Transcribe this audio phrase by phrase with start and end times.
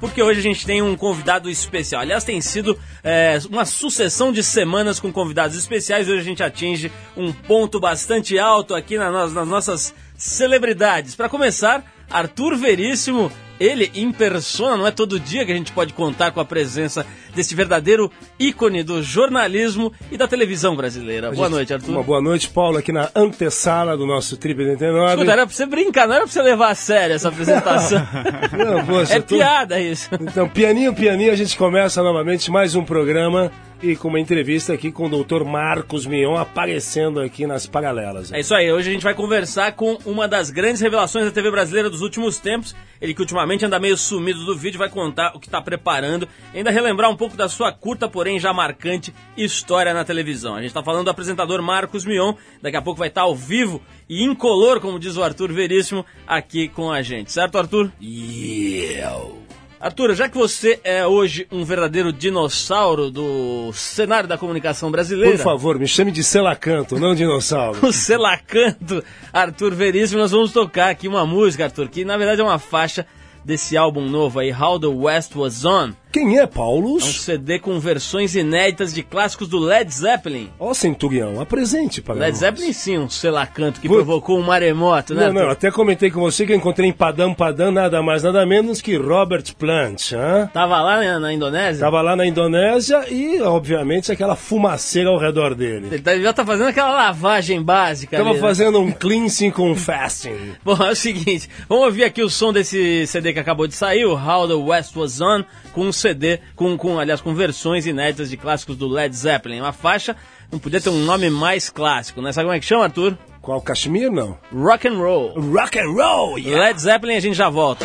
[0.00, 2.02] porque hoje a gente tem um convidado especial.
[2.02, 6.08] Aliás, tem sido é, uma sucessão de semanas com convidados especiais.
[6.08, 11.14] Hoje a gente atinge um ponto bastante alto aqui nas, nas nossas celebridades.
[11.14, 15.92] Para começar, Arthur Veríssimo ele em persona, não é todo dia que a gente pode
[15.92, 17.04] contar com a presença
[17.34, 21.30] desse verdadeiro ícone do jornalismo e da televisão brasileira.
[21.30, 21.90] Boa gente, noite, Arthur.
[21.90, 25.12] Uma boa noite, Paulo, aqui na antessala do nosso Trip 89.
[25.12, 28.06] Escuta, era pra você brincar, não era pra você levar a sério essa apresentação.
[28.56, 29.36] não, poxa, é tô...
[29.36, 30.08] piada isso.
[30.20, 34.90] Então, pianinho, pianinho, a gente começa novamente mais um programa e com uma entrevista aqui
[34.90, 38.32] com o doutor Marcos Mion aparecendo aqui nas paralelas.
[38.32, 41.50] É isso aí, hoje a gente vai conversar com uma das grandes revelações da TV
[41.50, 45.40] brasileira dos últimos tempos, ele que ultimamente anda meio sumido do vídeo, vai contar o
[45.40, 50.04] que está preparando, ainda relembrar um pouco da sua curta, porém já marcante história na
[50.04, 50.54] televisão.
[50.54, 53.34] A gente está falando do apresentador Marcos Mion, daqui a pouco vai estar tá ao
[53.34, 57.90] vivo e incolor, como diz o Arthur Veríssimo, aqui com a gente, certo Arthur?
[58.00, 59.47] Yeah.
[59.80, 65.36] Arthur, já que você é hoje um verdadeiro dinossauro do cenário da comunicação brasileira.
[65.36, 67.78] Por favor, me chame de Selacanto, não dinossauro.
[67.86, 72.44] o Selacanto, Arthur Veríssimo, nós vamos tocar aqui uma música, Arthur, que na verdade é
[72.44, 73.06] uma faixa
[73.44, 75.92] desse álbum novo aí, How the West Was On.
[76.10, 77.04] Quem é Paulus?
[77.04, 80.50] É um CD com versões inéditas de clássicos do Led Zeppelin.
[80.58, 82.38] Ó, oh, Centurião, apresente para Led nós.
[82.38, 85.26] Zeppelin sim, um selacanto que provocou um maremoto, né?
[85.26, 88.46] Não, não, até comentei com você que eu encontrei em Padam Padam nada mais, nada
[88.46, 90.48] menos que Robert Plant, hã?
[90.52, 91.84] Tava lá na, na Indonésia?
[91.84, 95.88] Tava lá na Indonésia e, obviamente, aquela fumaceira ao redor dele.
[95.90, 98.46] Ele tá, já tá fazendo aquela lavagem básica Tava ali, né?
[98.46, 100.54] fazendo um cleansing com fasting.
[100.64, 104.06] Bom, é o seguinte, vamos ouvir aqui o som desse CD que acabou de sair,
[104.06, 108.30] o How the West Was On, com um CD, com com, aliás, com versões inéditas
[108.30, 109.60] de clássicos do Led Zeppelin.
[109.60, 110.16] Uma faixa
[110.50, 112.32] não podia ter um nome mais clássico, né?
[112.32, 113.16] Sabe como é que chama, Arthur?
[113.42, 113.60] Qual?
[113.60, 114.38] Kashmir, não?
[114.52, 115.34] Rock and Roll.
[115.40, 116.66] Rock and Roll, yeah.
[116.66, 117.84] Led Zeppelin, a gente já volta.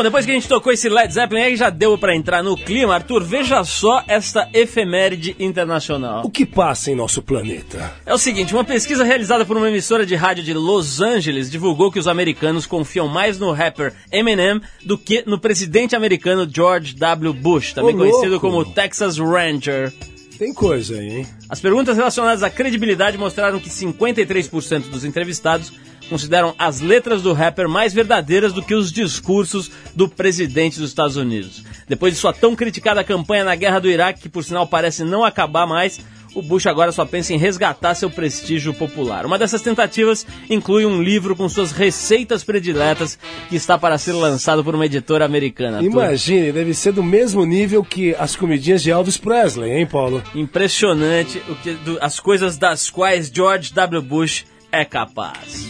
[0.00, 2.56] Bom, depois que a gente tocou esse Led Zeppelin aí, já deu pra entrar no
[2.56, 2.94] clima.
[2.94, 6.24] Arthur, veja só esta efeméride internacional.
[6.24, 7.92] O que passa em nosso planeta?
[8.06, 11.92] É o seguinte, uma pesquisa realizada por uma emissora de rádio de Los Angeles divulgou
[11.92, 17.34] que os americanos confiam mais no rapper Eminem do que no presidente americano George W.
[17.34, 18.48] Bush, também Ô, conhecido louco.
[18.48, 19.92] como Texas Ranger.
[20.38, 21.26] Tem coisa aí, hein?
[21.46, 25.70] As perguntas relacionadas à credibilidade mostraram que 53% dos entrevistados
[26.10, 31.16] consideram as letras do rapper mais verdadeiras do que os discursos do presidente dos Estados
[31.16, 31.62] Unidos.
[31.88, 35.24] Depois de sua tão criticada campanha na guerra do Iraque, que por sinal parece não
[35.24, 35.98] acabar mais,
[36.32, 39.26] o Bush agora só pensa em resgatar seu prestígio popular.
[39.26, 43.18] Uma dessas tentativas inclui um livro com suas receitas prediletas
[43.48, 45.82] que está para ser lançado por uma editora americana.
[45.82, 50.22] Imagine, deve ser do mesmo nível que as comidinhas de Elvis Presley, hein, Paulo?
[50.32, 54.00] Impressionante o que, do- as coisas das quais George W.
[54.00, 55.68] Bush é capaz.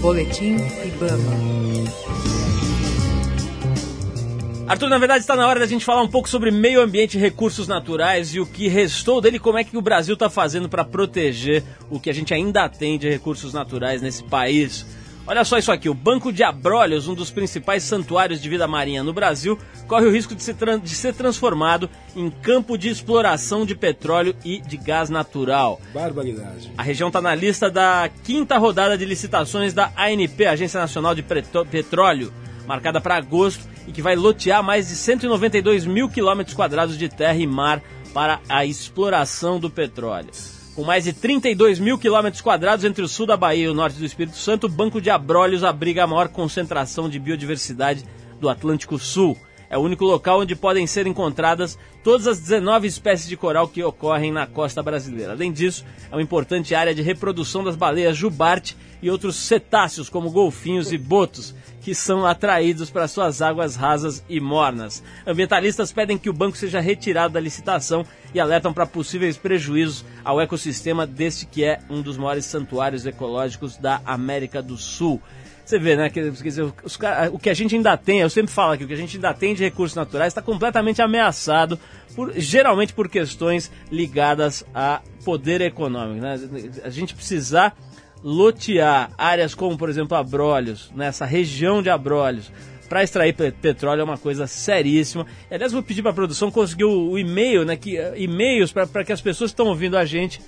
[0.00, 1.32] Boletim Ibama.
[4.68, 7.20] Arthur, na verdade está na hora da gente falar um pouco sobre meio ambiente e
[7.20, 10.84] recursos naturais e o que restou dele, como é que o Brasil está fazendo para
[10.84, 14.86] proteger o que a gente ainda tem de recursos naturais nesse país.
[15.24, 19.04] Olha só isso aqui, o Banco de Abrolhos, um dos principais santuários de vida marinha
[19.04, 23.64] no Brasil, corre o risco de ser, tran- de ser transformado em campo de exploração
[23.64, 25.80] de petróleo e de gás natural.
[25.94, 26.72] Barbaridade.
[26.76, 31.22] A região está na lista da quinta rodada de licitações da ANP, Agência Nacional de
[31.22, 32.32] Petróleo,
[32.66, 37.36] marcada para agosto e que vai lotear mais de 192 mil quilômetros quadrados de terra
[37.38, 37.80] e mar
[38.12, 40.30] para a exploração do petróleo.
[40.74, 43.98] Com mais de 32 mil quilômetros quadrados entre o sul da Bahia e o norte
[43.98, 48.04] do Espírito Santo, o Banco de Abrolhos abriga a maior concentração de biodiversidade
[48.40, 49.36] do Atlântico Sul.
[49.72, 53.82] É o único local onde podem ser encontradas todas as 19 espécies de coral que
[53.82, 55.32] ocorrem na costa brasileira.
[55.32, 60.30] Além disso, é uma importante área de reprodução das baleias jubarte e outros cetáceos, como
[60.30, 65.02] golfinhos e botos, que são atraídos para suas águas rasas e mornas.
[65.26, 68.04] Ambientalistas pedem que o banco seja retirado da licitação
[68.34, 73.78] e alertam para possíveis prejuízos ao ecossistema deste que é um dos maiores santuários ecológicos
[73.78, 75.18] da América do Sul.
[75.64, 76.10] Você vê, né?
[76.10, 76.98] Quer dizer, os
[77.32, 79.32] o que a gente ainda tem, eu sempre falo aqui, o que a gente ainda
[79.32, 81.78] tem de recursos naturais está completamente ameaçado,
[82.16, 86.20] por, geralmente por questões ligadas a poder econômico.
[86.20, 86.38] Né?
[86.84, 87.76] A gente precisar
[88.22, 92.50] lotear áreas como, por exemplo, Abrolhos, nessa região de Abrolhos,
[92.88, 95.26] para extrair pe- petróleo é uma coisa seríssima.
[95.50, 97.78] E, aliás, vou pedir para a produção conseguir o, o e-mail, né?
[98.16, 100.40] E-mails para que as pessoas que estão ouvindo a gente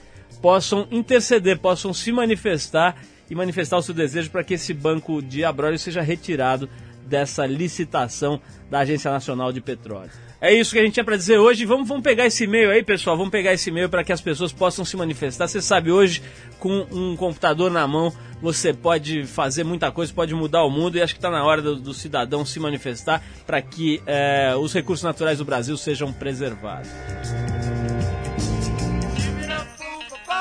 [0.42, 2.96] possam interceder, possam se manifestar
[3.30, 6.68] e manifestar o seu desejo para que esse banco de Abrolhos seja retirado
[7.06, 8.40] dessa licitação
[8.70, 10.10] da Agência Nacional de Petróleo.
[10.40, 11.64] É isso que a gente tinha para dizer hoje.
[11.64, 13.16] Vamos, vamos pegar esse e-mail aí, pessoal.
[13.16, 15.48] Vamos pegar esse e-mail para que as pessoas possam se manifestar.
[15.48, 16.22] Você sabe, hoje,
[16.58, 18.12] com um computador na mão,
[18.42, 20.98] você pode fazer muita coisa, pode mudar o mundo.
[20.98, 24.74] E acho que está na hora do, do cidadão se manifestar para que eh, os
[24.74, 26.90] recursos naturais do Brasil sejam preservados.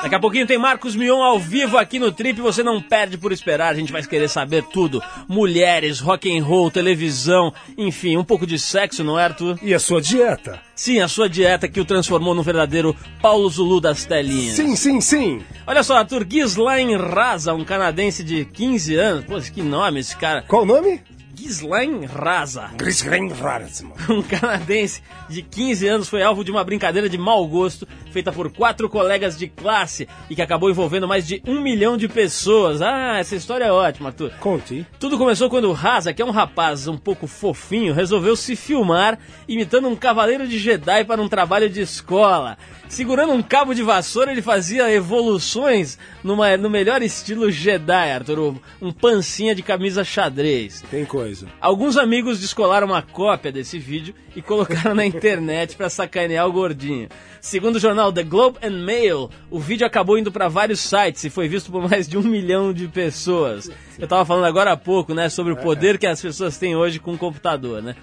[0.04, 3.32] Daqui a pouquinho tem Marcos Mion ao vivo aqui no Trip, você não perde por
[3.32, 5.02] esperar, a gente vai querer saber tudo.
[5.26, 9.58] Mulheres, rock and roll, televisão, enfim, um pouco de sexo, não é, Arthur?
[9.62, 10.60] E a sua dieta?
[10.76, 14.56] Sim, a sua dieta que o transformou num verdadeiro Paulo Zulu das telinhas.
[14.56, 15.40] Sim, sim, sim.
[15.66, 19.24] Olha só, Arthur, Ghislaine Raza, um canadense de 15 anos.
[19.24, 20.42] Pô, que nome esse cara.
[20.42, 21.00] Qual o nome?
[21.44, 22.70] Ghislaine Raza.
[22.74, 23.94] Grisgren Rarazma.
[24.08, 28.50] Um canadense de 15 anos foi alvo de uma brincadeira de mau gosto feita por
[28.50, 32.80] quatro colegas de classe e que acabou envolvendo mais de um milhão de pessoas.
[32.80, 34.30] Ah, essa história é ótima, Arthur.
[34.40, 34.86] Conte.
[34.98, 39.88] Tudo começou quando Raza, que é um rapaz um pouco fofinho, resolveu se filmar imitando
[39.88, 42.56] um cavaleiro de Jedi para um trabalho de escola.
[42.94, 48.54] Segurando um cabo de vassoura, ele fazia evoluções numa, no melhor estilo Jedi, Arthur.
[48.80, 50.80] Um pancinha de camisa xadrez.
[50.88, 51.48] Tem coisa.
[51.60, 57.08] Alguns amigos descolaram uma cópia desse vídeo e colocaram na internet para sacanear o gordinho.
[57.40, 61.30] Segundo o jornal The Globe and Mail, o vídeo acabou indo para vários sites e
[61.30, 63.68] foi visto por mais de um milhão de pessoas.
[63.98, 67.00] Eu tava falando agora há pouco, né, sobre o poder que as pessoas têm hoje
[67.00, 67.96] com o computador, né?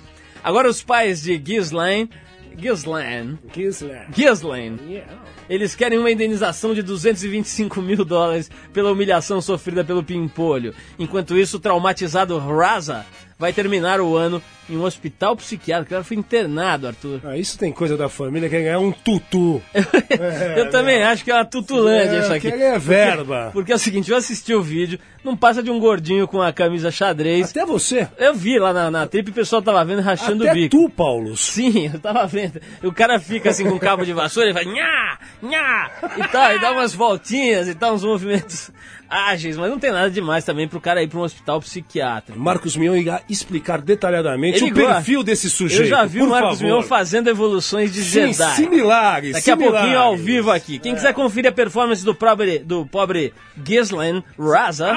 [0.44, 2.10] Agora os pais de Ghislaine,
[2.56, 4.08] Ghislaine, Gisler.
[4.12, 5.14] Ghislaine, Yeah.
[5.50, 10.74] eles querem uma indenização de 225 mil dólares pela humilhação sofrida pelo pimpolho.
[11.00, 13.06] Enquanto isso, o traumatizado Raza
[13.38, 14.42] vai terminar o ano
[14.72, 15.94] em um hospital psiquiátrico.
[15.94, 17.20] Ela foi internado, Arthur.
[17.24, 19.62] Ah, isso tem coisa da família, quer ganhar um tutu.
[20.58, 22.50] eu também acho que é uma tutulândia É, isso aqui.
[22.52, 23.50] quer ganhar verba.
[23.54, 26.52] Porque é o seguinte, eu assisti o vídeo, não passa de um gordinho com a
[26.54, 27.50] camisa xadrez.
[27.52, 28.08] Até você.
[28.18, 30.78] Eu vi lá na, na trip, o pessoal tava vendo rachando Até o bico.
[30.78, 31.36] tu, Paulo.
[31.38, 32.62] Sim, eu tava vendo.
[32.84, 36.56] O cara fica assim com um cabo de vassoura e vai nhá, nhá, e tal,
[36.56, 38.72] e dá umas voltinhas e tal, uns movimentos
[39.10, 42.40] ágeis, mas não tem nada demais também pro cara ir pra um hospital psiquiátrico.
[42.40, 45.84] Marcos Mion irá explicar detalhadamente Ele o perfil desse sujeito.
[45.84, 46.66] Eu já vi por o Marcos favor.
[46.74, 48.56] Mion fazendo evoluções de Sim, Jedi.
[48.56, 49.34] similares.
[49.34, 49.80] Daqui a similares.
[49.82, 50.80] pouquinho ao vivo aqui.
[50.80, 54.94] Quem quiser conferir a performance do pobre, do pobre Ghislaine Raza,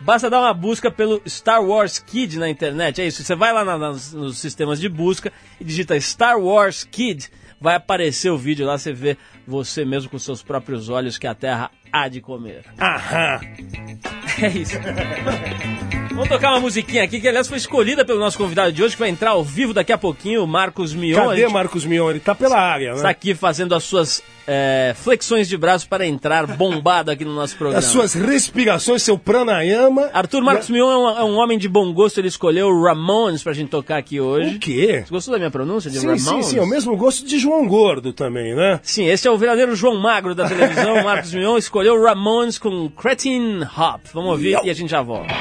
[0.00, 3.00] basta dar uma busca pelo Star Wars Kid na internet.
[3.00, 3.22] É isso.
[3.22, 7.28] Você vai lá na- nas- nos sistemas de busca e digita Star Wars Kid.
[7.62, 11.34] Vai aparecer o vídeo lá, você vê você mesmo com seus próprios olhos que a
[11.34, 12.64] Terra há de comer.
[12.80, 13.40] Aham.
[14.42, 14.78] É isso.
[16.20, 19.00] Vamos tocar uma musiquinha aqui, que aliás foi escolhida pelo nosso convidado de hoje, que
[19.00, 21.16] vai entrar ao vivo daqui a pouquinho, o Marcos Mion.
[21.16, 22.10] Cadê gente Marcos Mion?
[22.10, 23.10] Ele tá pela área, está né?
[23.10, 27.78] aqui fazendo as suas é, flexões de braço para entrar bombado aqui no nosso programa.
[27.78, 30.10] As suas respirações, seu pranayama.
[30.12, 33.42] Arthur Marcos Mion é um, é um homem de bom gosto, ele escolheu o Ramones
[33.42, 34.56] pra gente tocar aqui hoje.
[34.56, 35.04] O quê?
[35.06, 36.24] Você gostou da minha pronúncia de Sim, Ramones?
[36.24, 36.58] sim, sim.
[36.58, 38.80] É o mesmo gosto de João Gordo também, né?
[38.82, 41.00] Sim, esse é o verdadeiro João Magro da televisão.
[41.04, 44.00] Marcos Mion escolheu o Ramones com Cretin Hop.
[44.12, 45.34] Vamos ouvir e a gente já volta.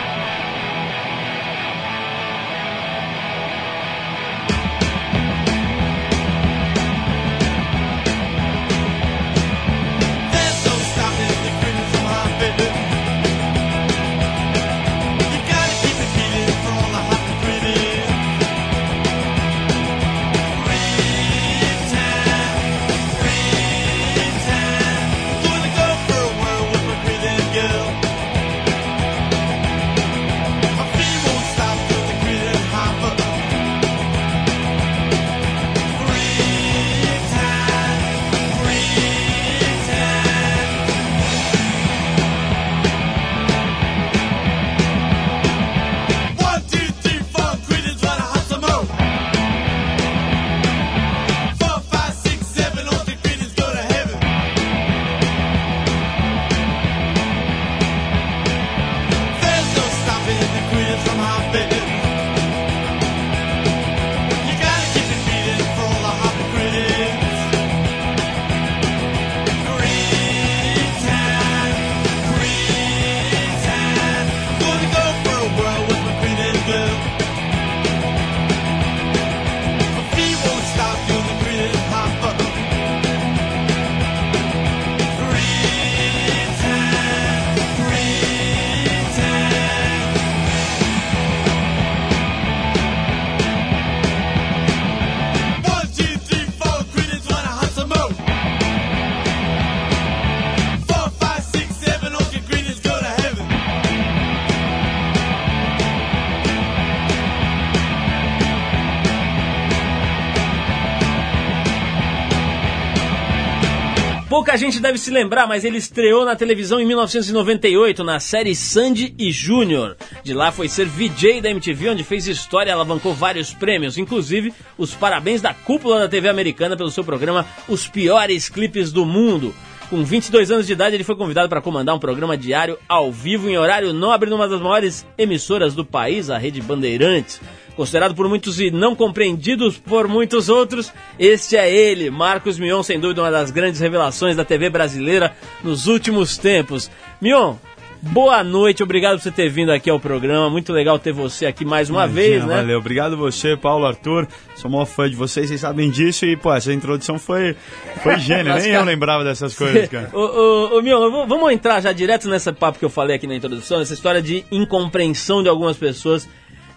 [114.59, 119.31] Gente deve se lembrar, mas ele estreou na televisão em 1998 na série Sandy e
[119.31, 119.97] Júnior.
[120.23, 124.53] De lá foi ser VJ da MTV, onde fez história e alavancou vários prêmios, inclusive
[124.77, 129.55] os parabéns da cúpula da TV americana pelo seu programa Os Piores Clipes do Mundo.
[129.89, 133.49] Com 22 anos de idade, ele foi convidado para comandar um programa diário ao vivo
[133.49, 137.41] em horário nobre numa das maiores emissoras do país, a Rede Bandeirantes.
[137.79, 142.99] Considerado por muitos e não compreendido por muitos outros, este é ele, Marcos Mion, sem
[142.99, 145.33] dúvida uma das grandes revelações da TV brasileira
[145.63, 146.91] nos últimos tempos.
[147.21, 147.55] Mion,
[148.01, 151.63] boa noite, obrigado por você ter vindo aqui ao programa, muito legal ter você aqui
[151.63, 152.55] mais uma Imagina, vez, né?
[152.57, 154.27] Valeu, obrigado você, Paulo Arthur.
[154.57, 157.55] Sou maior fã de vocês, vocês sabem disso e, pô, essa introdução foi,
[158.03, 158.55] foi gênia.
[158.55, 160.09] Mas, Nem cara, eu lembrava dessas coisas, cara.
[160.11, 163.25] Ô, ô, ô, Mion, vou- vamos entrar já direto nessa papo que eu falei aqui
[163.25, 166.27] na introdução, essa história de incompreensão de algumas pessoas.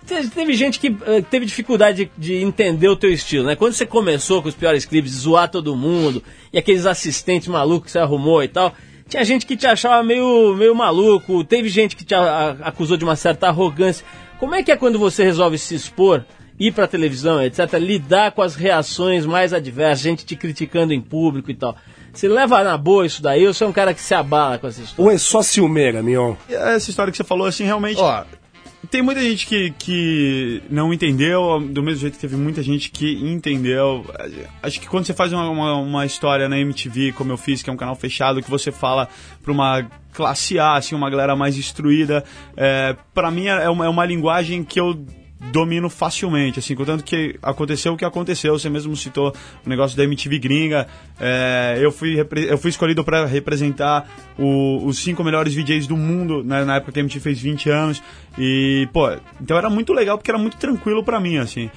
[0.07, 3.55] Te- Teve gente que eh, teve dificuldade de, de entender o teu estilo, né?
[3.57, 7.93] Quando você começou com os piores clipes, zoar todo mundo, e aqueles assistentes malucos que
[7.93, 8.75] você arrumou e tal,
[9.09, 12.21] tinha gente que te achava meio, meio maluco, teve gente que te a-
[12.63, 14.05] a- acusou de uma certa arrogância.
[14.41, 16.25] Como é que é quando você resolve se expor,
[16.59, 21.51] ir pra televisão, etc., lidar com as reações mais adversas, gente te criticando em público
[21.51, 21.77] e tal?
[22.13, 24.67] Você leva na boa isso daí ou você é um cara que se abala com
[24.67, 25.05] essa história?
[25.05, 26.35] Ou é só ciumeira, Mion?
[26.49, 27.99] Essa história que você falou, assim, realmente.
[28.01, 28.25] Ó,
[28.91, 33.13] tem muita gente que, que não entendeu, do mesmo jeito que teve muita gente que
[33.15, 34.05] entendeu.
[34.63, 37.71] Acho que quando você faz uma, uma, uma história na MTV, como eu fiz, que
[37.71, 39.09] é um canal fechado, que você fala
[39.43, 42.25] pra uma classe A, assim, uma galera mais instruída,
[42.57, 45.05] é, para mim é uma, é uma linguagem que eu
[45.51, 49.35] domino facilmente, assim, contanto que aconteceu o que aconteceu, você mesmo citou
[49.67, 50.87] o negócio da MTV gringa,
[51.21, 52.17] é, eu, fui,
[52.49, 54.09] eu fui escolhido para representar
[54.39, 57.69] o- os cinco melhores VJs do mundo, né, na época que a MTV fez 20
[57.71, 58.03] anos,
[58.39, 61.71] e, pô, então era muito legal porque era muito tranquilo para mim, assim.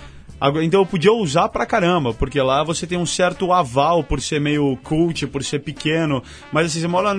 [0.61, 4.39] Então eu podia usar pra caramba, porque lá você tem um certo aval por ser
[4.39, 7.15] meio cult, por ser pequeno, mas assim, você mora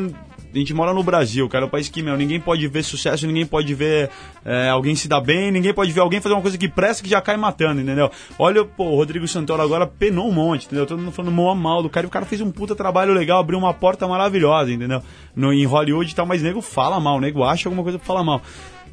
[0.57, 3.27] a gente mora no Brasil, cara, é um país que, meu, ninguém pode ver sucesso,
[3.27, 4.11] ninguém pode ver
[4.45, 7.11] é, alguém se dar bem, ninguém pode ver alguém fazer uma coisa que presta que
[7.11, 8.11] já cai matando, entendeu?
[8.39, 10.87] Olha, pô, o Rodrigo Santoro agora penou um monte, entendeu?
[10.87, 13.41] Todo mundo falando mó mal do cara, e o cara fez um puta trabalho legal,
[13.41, 15.03] abriu uma porta maravilhosa, entendeu?
[15.35, 18.25] No, em Hollywood e tal, mas nego fala mal, nego acha alguma coisa pra falar
[18.25, 18.41] mal.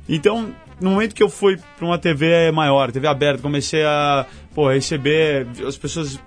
[0.07, 4.69] Então, no momento que eu fui pra uma TV maior, TV aberta, comecei a, pô,
[4.69, 6.19] receber, as pessoas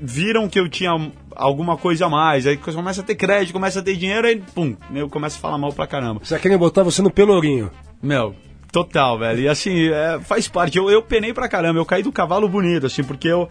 [0.00, 0.90] viram que eu tinha
[1.34, 4.76] alguma coisa a mais, aí começa a ter crédito, começa a ter dinheiro, aí, pum,
[4.94, 6.20] eu começo a falar mal pra caramba.
[6.22, 7.70] Você querem botar você no pelourinho.
[8.02, 8.34] Meu,
[8.72, 9.40] total, velho.
[9.40, 10.78] E assim, é, faz parte.
[10.78, 13.48] Eu, eu penei pra caramba, eu caí do cavalo bonito, assim, porque eu.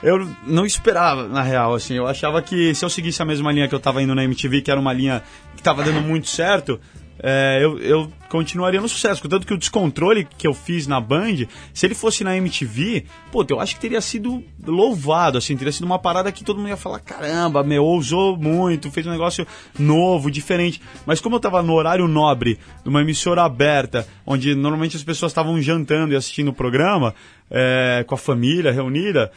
[0.00, 1.94] Eu não esperava, na real, assim.
[1.94, 4.62] Eu achava que se eu seguisse a mesma linha que eu tava indo na MTV,
[4.62, 5.24] que era uma linha
[5.56, 6.78] que tava dando muito certo,
[7.20, 9.22] é, eu, eu continuaria no sucesso.
[9.22, 13.44] Contanto que o descontrole que eu fiz na Band, se ele fosse na MTV, pô,
[13.48, 16.76] eu acho que teria sido louvado, assim, teria sido uma parada que todo mundo ia
[16.76, 19.46] falar, caramba, meu, ousou muito, fez um negócio
[19.78, 20.80] novo, diferente.
[21.06, 25.60] Mas como eu tava no horário nobre, numa emissora aberta, onde normalmente as pessoas estavam
[25.60, 27.14] jantando e assistindo o programa,
[27.50, 29.32] é, com a família reunida,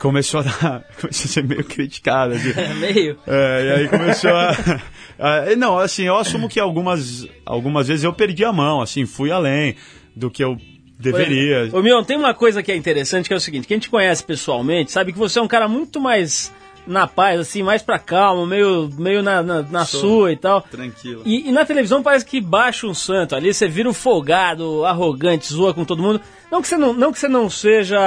[0.00, 2.52] começou a dar, começou a ser meio criticado, assim.
[2.56, 3.16] É meio.
[3.26, 4.50] É, e aí começou a,
[5.18, 9.30] a- Não, assim, eu assumo que algumas, algumas vezes eu perdi a mão, assim, fui
[9.30, 9.76] além
[10.16, 10.56] do que eu
[10.98, 11.68] deveria.
[11.72, 14.24] Ô, Mion, tem uma coisa que é interessante, que é o seguinte, quem te conhece
[14.24, 16.52] pessoalmente sabe que você é um cara muito mais
[16.86, 20.62] na paz, assim, mais pra calmo, meio, meio na, na, na sua e tal.
[20.62, 21.22] Tranquilo.
[21.24, 25.52] E, e na televisão parece que baixa um santo ali, você vira o folgado, arrogante,
[25.52, 26.20] zoa com todo mundo.
[26.50, 27.98] Não que você não, não, que você não seja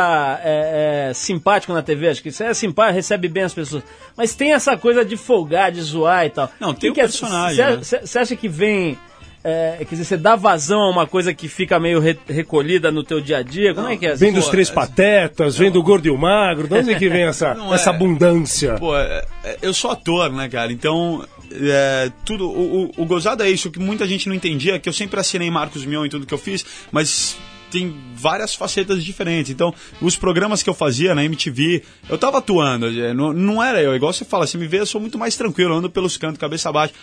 [0.44, 3.84] é, é, simpático na TV, acho que você é simpático, recebe bem as pessoas.
[4.18, 6.52] Mas tem essa coisa de folgar, de zoar e tal.
[6.60, 8.22] Não, tem Que o que é- personagem, Você né?
[8.22, 8.98] acha que vem.
[9.44, 13.04] É, quer dizer, você dá vazão a uma coisa que fica meio re- recolhida no
[13.04, 13.74] teu dia a dia?
[13.74, 14.16] Como é que é?
[14.16, 16.68] Vem dos Três Patetas, vem do Gordo e o Magro.
[16.68, 17.94] De onde que vem essa, Não essa é.
[17.94, 18.76] abundância?
[18.76, 20.72] Pô, é- é- eu sou ator, né, cara?
[20.72, 22.48] Então, é, tudo.
[22.50, 25.50] O, o, o gozado é isso, que muita gente não entendia, que eu sempre assinei
[25.52, 27.36] Marcos Mion em tudo que eu fiz, mas
[27.70, 29.52] tem várias facetas diferentes.
[29.52, 33.82] Então, os programas que eu fazia na MTV, eu tava atuando, é, não, não era
[33.82, 33.96] eu.
[33.96, 36.70] Igual você fala, você me vê, eu sou muito mais tranquilo, ando pelos cantos, cabeça
[36.70, 36.94] abaixo.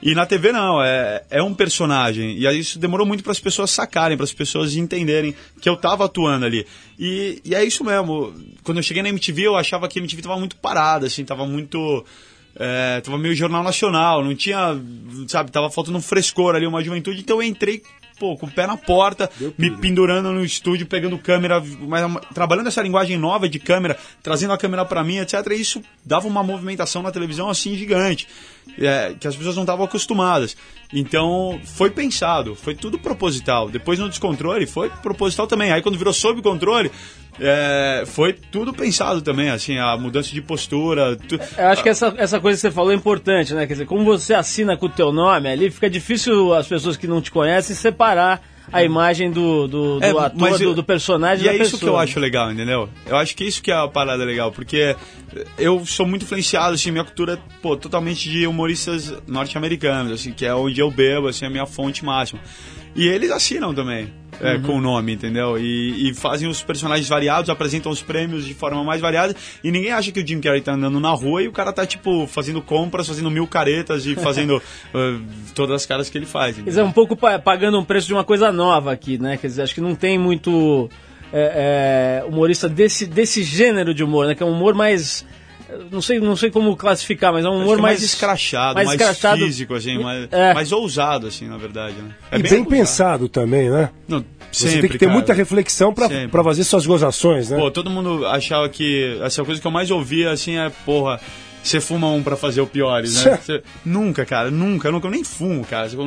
[0.00, 2.36] E na TV não, é, é um personagem.
[2.38, 5.76] E aí isso demorou muito para as pessoas sacarem, para as pessoas entenderem que eu
[5.76, 6.66] tava atuando ali.
[6.98, 8.32] E, e é isso mesmo.
[8.62, 11.46] Quando eu cheguei na MTV, eu achava que a MTV tava muito parada, assim, tava
[11.46, 12.04] muito.
[12.60, 14.80] É, tava meio jornal nacional, não tinha,
[15.28, 17.82] sabe, tava faltando um frescor ali, uma juventude, então eu entrei,
[18.18, 22.82] pô, com o pé na porta, me pendurando no estúdio, pegando câmera, mas, trabalhando essa
[22.82, 25.34] linguagem nova de câmera, trazendo a câmera pra mim, etc.
[25.52, 28.26] E isso dava uma movimentação na televisão assim gigante,
[28.80, 30.56] é, que as pessoas não estavam acostumadas.
[30.92, 33.68] Então foi pensado, foi tudo proposital.
[33.68, 35.70] Depois no descontrole foi proposital também.
[35.72, 36.90] Aí quando virou sob controle,
[37.40, 41.16] é, foi tudo pensado também, assim, a mudança de postura.
[41.16, 43.66] tu- Eu acho que essa, essa coisa que você falou é importante, né?
[43.66, 47.06] Quer dizer, como você assina com o teu nome ali, fica difícil as pessoas que
[47.06, 50.84] não te conhecem separar a imagem do, do, do É, ator, mas do, eu- do
[50.84, 51.80] personagem E da é isso pessoa.
[51.80, 52.88] que eu acho legal, entendeu?
[53.06, 54.94] Eu acho que isso que é a parada legal, porque
[55.58, 60.44] eu sou muito influenciado, assim, minha cultura é, pô, totalmente de humoristas norte-americanos, assim, que
[60.44, 62.40] é onde eu bebo, assim, a minha fonte máxima.
[63.00, 64.62] E eles assinam também, é, Uhum.
[64.62, 65.56] com o nome, entendeu?
[65.58, 69.92] E, e fazem os personagens variados, apresentam os prêmios de forma mais variada, e ninguém
[69.92, 72.60] acha que o Jim Carrey tá andando na rua e o cara tá, tipo, fazendo
[72.60, 75.22] compras, fazendo mil caretas e fazendo uh,
[75.54, 78.12] todas as caras que ele faz, Quer dizer, um pouco pa- pagando um preço de
[78.14, 79.36] uma coisa nova aqui, né?
[79.36, 80.90] Quer dizer, acho que não tem muito
[81.32, 84.34] é, é, humorista desse, desse gênero de humor, né?
[84.34, 85.24] Que é um humor mais.
[85.90, 88.74] Não sei, não sei como classificar, mas é um Acho humor é mais, mais escrachado,
[88.74, 89.44] mais mais, escrachado.
[89.44, 90.54] físico, assim, mais, É.
[90.54, 92.10] mais ousado, assim, na verdade, né?
[92.30, 92.68] É e bem, ousado.
[92.70, 93.90] pensado também, né?
[94.08, 95.16] Não, Você sempre, tem que ter cara.
[95.16, 96.08] muita reflexão pra
[96.42, 97.58] fazer suas gozações, né?
[97.58, 101.20] Pô, todo mundo achava que essa coisa que eu mais ouvia, assim, é, porra,
[101.68, 103.36] você fuma um pra fazer o piores, né?
[103.42, 105.88] Você- nunca, cara, nunca, nunca, eu nem fumo, cara.
[105.92, 106.02] Eu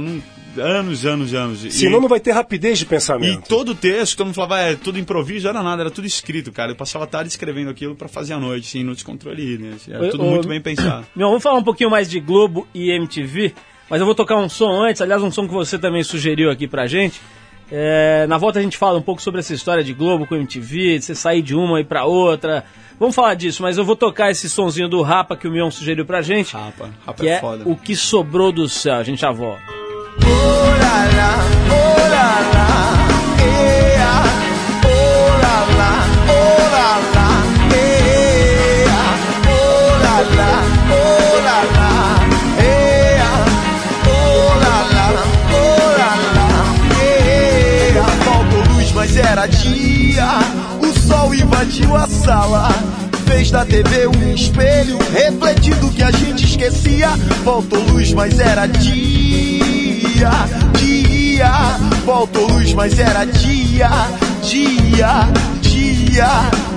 [0.62, 1.64] anos, anos, anos.
[1.64, 3.48] E- Senão não vai ter rapidez de E pensamento.
[3.48, 6.72] todo o texto, todo mundo falava, é tudo improviso, era nada, era tudo escrito, cara.
[6.72, 9.76] Eu passava a tarde escrevendo aquilo pra fazer à noite, assim, no descontrole, né?
[9.88, 11.06] Era tudo muito bem pensado.
[11.16, 13.54] Meu, vamos falar um pouquinho mais de Globo e MTV,
[13.90, 16.68] mas eu vou tocar um som antes, aliás, um som que você também sugeriu aqui
[16.68, 17.22] pra gente.
[17.72, 21.00] É, na volta a gente fala um pouco sobre essa história de Globo com MTV,
[21.00, 22.66] de você sair de uma e pra outra.
[23.00, 26.06] Vamos falar disso, mas eu vou tocar esse sonzinho do Rapa que o Mion sugeriu
[26.06, 27.64] pra gente, Rapa, rapa que é é foda.
[27.66, 28.96] o que sobrou do céu.
[28.96, 29.62] A gente já volta.
[30.24, 32.01] Oh la, oh
[49.42, 50.28] era dia.
[50.82, 52.70] O sol invadiu a sala.
[53.26, 57.10] Fez da TV um espelho, refletindo o que a gente esquecia.
[57.44, 60.30] Voltou luz, mas era dia,
[60.78, 61.52] dia.
[62.06, 63.90] Voltou luz, mas era dia,
[64.44, 65.28] dia,
[65.62, 66.28] dia.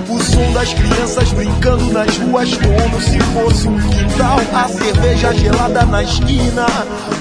[0.07, 4.39] O som das crianças brincando nas ruas como se fosse um quintal.
[4.53, 6.65] A cerveja gelada na esquina,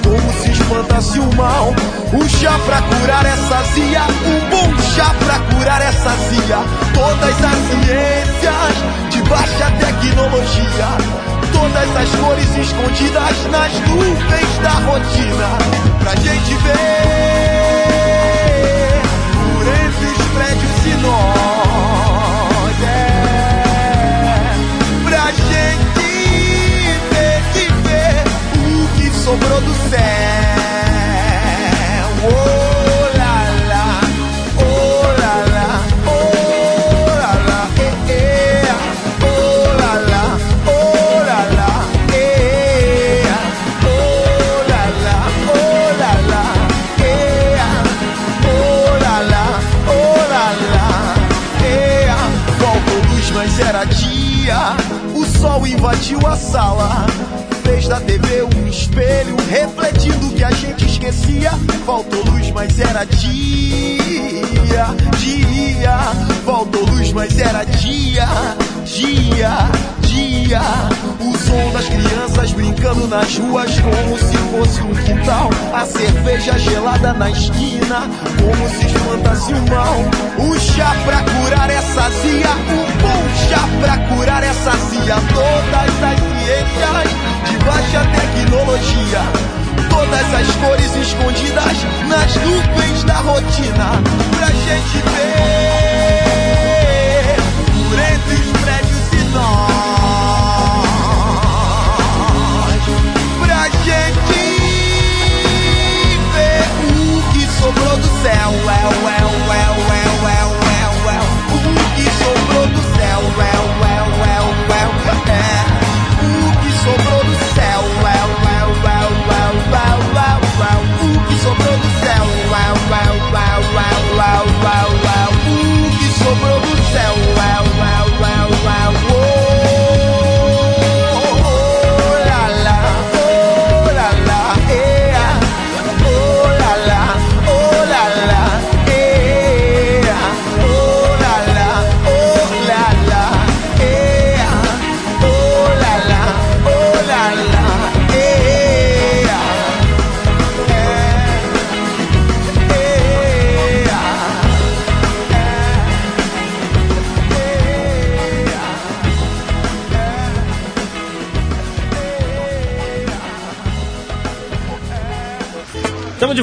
[0.02, 1.74] como se espantasse o mal.
[2.14, 4.02] Um chá pra curar essa zia,
[4.68, 6.59] um chá pra curar essa zia.
[6.94, 8.77] Todas as ciências
[9.11, 10.88] de baixa tecnologia.
[11.53, 15.48] Todas as cores escondidas nas nuvens da rotina.
[16.00, 17.53] Pra gente ver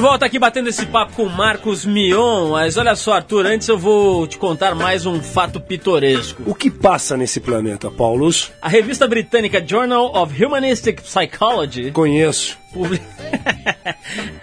[0.02, 2.50] volta aqui batendo esse papo com Marcos Mion.
[2.50, 6.42] Mas olha só, Arthur, antes eu vou te contar mais um fato pitoresco.
[6.44, 8.50] O que passa nesse planeta, Paulus?
[8.60, 12.58] A revista britânica Journal of Humanistic Psychology Conheço.
[12.72, 13.04] publica.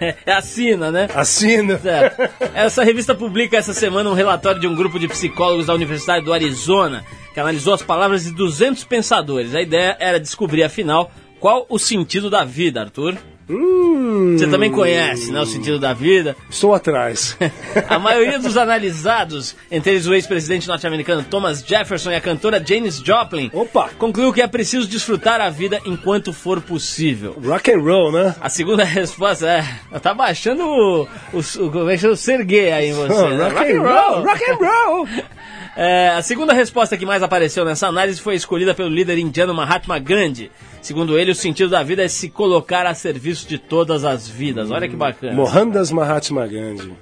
[0.00, 1.08] é assina, né?
[1.14, 1.78] Assina.
[1.78, 2.22] Certo.
[2.54, 6.32] Essa revista publica essa semana um relatório de um grupo de psicólogos da Universidade do
[6.32, 9.54] Arizona que analisou as palavras de 200 pensadores.
[9.54, 13.18] A ideia era descobrir, afinal, qual o sentido da vida, Arthur.
[13.50, 16.36] Hum, Você também conhece, né, o sentido da vida.
[16.48, 17.36] Estou atrás.
[17.88, 22.98] A maioria dos analisados, entre eles o ex-presidente norte-americano Thomas Jefferson e a cantora Janis
[22.98, 23.90] Joplin, Opa.
[23.98, 27.36] concluiu que é preciso desfrutar a vida enquanto for possível.
[27.44, 28.34] Rock and roll, né?
[28.40, 29.98] A segunda resposta é.
[29.98, 31.08] Tá baixando o.
[31.32, 33.12] o, o é o Serguei aí em você.
[33.12, 33.48] Oh, né?
[33.48, 35.08] rock and roll, rock and roll.
[35.76, 39.98] É, a segunda resposta que mais apareceu nessa análise foi escolhida pelo líder indiano Mahatma
[40.00, 40.50] Gandhi.
[40.82, 44.70] Segundo ele, o sentido da vida é se colocar a serviço de todas as vidas.
[44.70, 45.34] Olha que bacana.
[45.34, 46.92] Mohandas Mahatma Gandhi.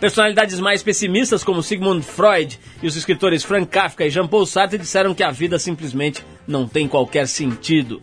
[0.00, 5.14] Personalidades mais pessimistas, como Sigmund Freud e os escritores Frank Kafka e Jean-Paul Sartre, disseram
[5.14, 8.00] que a vida simplesmente não tem qualquer sentido.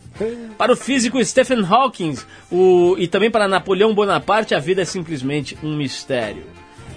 [0.58, 2.16] Para o físico Stephen Hawking
[2.52, 6.44] o- e também para Napoleão Bonaparte, a vida é simplesmente um mistério.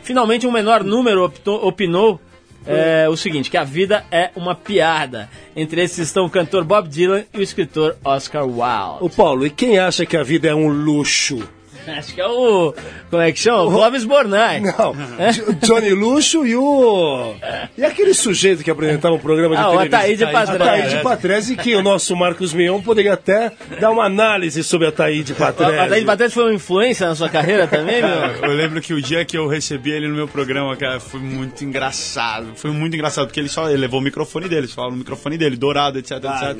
[0.02, 2.20] Finalmente, um menor número optou- opinou
[2.68, 5.28] é, o seguinte, que a vida é uma piada.
[5.56, 8.98] Entre esses estão o cantor Bob Dylan e o escritor Oscar Wilde.
[9.00, 11.57] Ô Paulo, e quem acha que a vida é um luxo?
[11.98, 12.74] Acho que é o.
[13.10, 13.62] Como é que chama?
[13.64, 14.60] O Clóvis Bornai.
[14.60, 14.94] Não,
[15.32, 17.34] Jo- Johnny Luxo e o.
[17.76, 19.98] E aquele sujeito que apresentava o programa de Ah, o televisão.
[20.00, 20.62] Ataíde Patrese.
[20.62, 25.34] Ataíde Patrese, que o nosso Marcos Mion poderia até dar uma análise sobre a Ataíde
[25.34, 25.76] Patrese.
[25.78, 28.08] A Ataíde Patrese foi uma influência na sua carreira também, meu?
[28.48, 31.64] Eu lembro que o dia que eu recebi ele no meu programa, cara, foi muito
[31.64, 32.48] engraçado.
[32.56, 35.56] Foi muito engraçado, porque ele só ele levou o microfone dele, só no microfone dele,
[35.56, 36.56] dourado, etc, etc.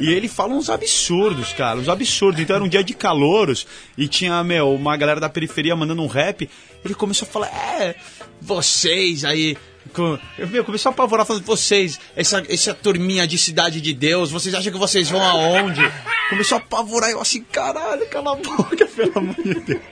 [0.00, 2.40] E ele fala uns absurdos, cara, uns absurdos.
[2.40, 3.66] Então era um dia de calouros
[3.96, 6.48] e tinha, meu, uma galera da periferia mandando um rap.
[6.84, 7.94] Ele começou a falar, é,
[8.40, 9.56] vocês aí.
[10.52, 14.72] Eu, começou a apavorar falando, vocês, essa, essa turminha de cidade de Deus, vocês acham
[14.72, 15.80] que vocês vão aonde?
[16.30, 19.82] Começou a apavorar, eu assim, caralho, cala a boca, pelo amor de Deus.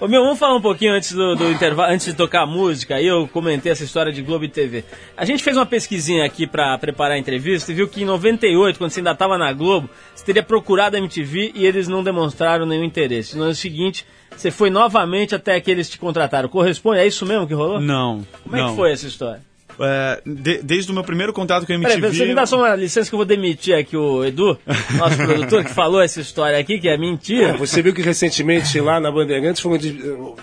[0.00, 2.96] Ô, meu, vamos falar um pouquinho antes do, do intervalo, antes de tocar a música.
[2.96, 4.84] Aí eu comentei essa história de Globo e TV.
[5.16, 8.78] A gente fez uma pesquisinha aqui pra preparar a entrevista e viu que em 98,
[8.78, 12.66] quando você ainda tava na Globo, você teria procurado a MTV e eles não demonstraram
[12.66, 13.36] nenhum interesse.
[13.36, 14.04] No ano seguinte,
[14.36, 16.48] você foi novamente até que eles te contrataram.
[16.48, 17.00] Corresponde?
[17.00, 17.80] É isso mesmo que rolou?
[17.80, 18.70] Não, Como é não.
[18.70, 19.40] que foi essa história?
[19.80, 22.14] É, de- desde o meu primeiro contato com a Peraí, MTV...
[22.16, 24.56] você me dá só uma licença que eu vou demitir aqui o Edu,
[24.98, 27.54] nosso produtor, que falou essa história aqui, que é mentira.
[27.54, 29.98] Você viu que recentemente lá na Bandeirantes foram de-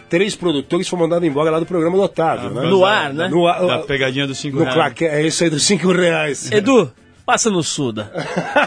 [0.10, 2.64] três produtores foram mandados embora lá do programa do Otávio, né?
[2.70, 3.28] No ar, né?
[3.28, 4.76] No, ar- Da pegadinha dos cinco no reais.
[4.76, 6.52] claque, é isso aí dos cinco reais.
[6.52, 6.92] Edu,
[7.30, 8.12] passa no Suda.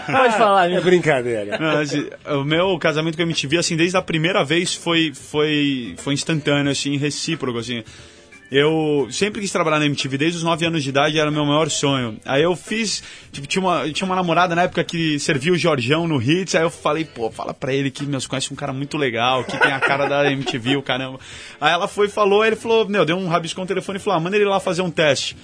[0.06, 1.58] Pode falar, É brincadeira.
[1.58, 5.96] Não, assim, o meu casamento com a MTV, assim, desde a primeira vez foi, foi,
[5.98, 7.82] foi instantâneo, assim, recíproco, assim.
[8.52, 11.44] Eu sempre quis trabalhar na MTV, desde os 9 anos de idade era o meu
[11.44, 12.20] maior sonho.
[12.24, 16.06] Aí eu fiz, tipo, tinha uma, tinha uma namorada na época que servia o Jorjão
[16.06, 18.96] no Hits, aí eu falei, pô, fala pra ele que meus conhece um cara muito
[18.96, 21.18] legal, que tem a cara da MTV, o caramba.
[21.60, 24.00] Aí ela foi e falou, aí ele falou, meu, deu um rabiscão no telefone e
[24.00, 25.36] falou, ah, manda ele lá fazer um teste.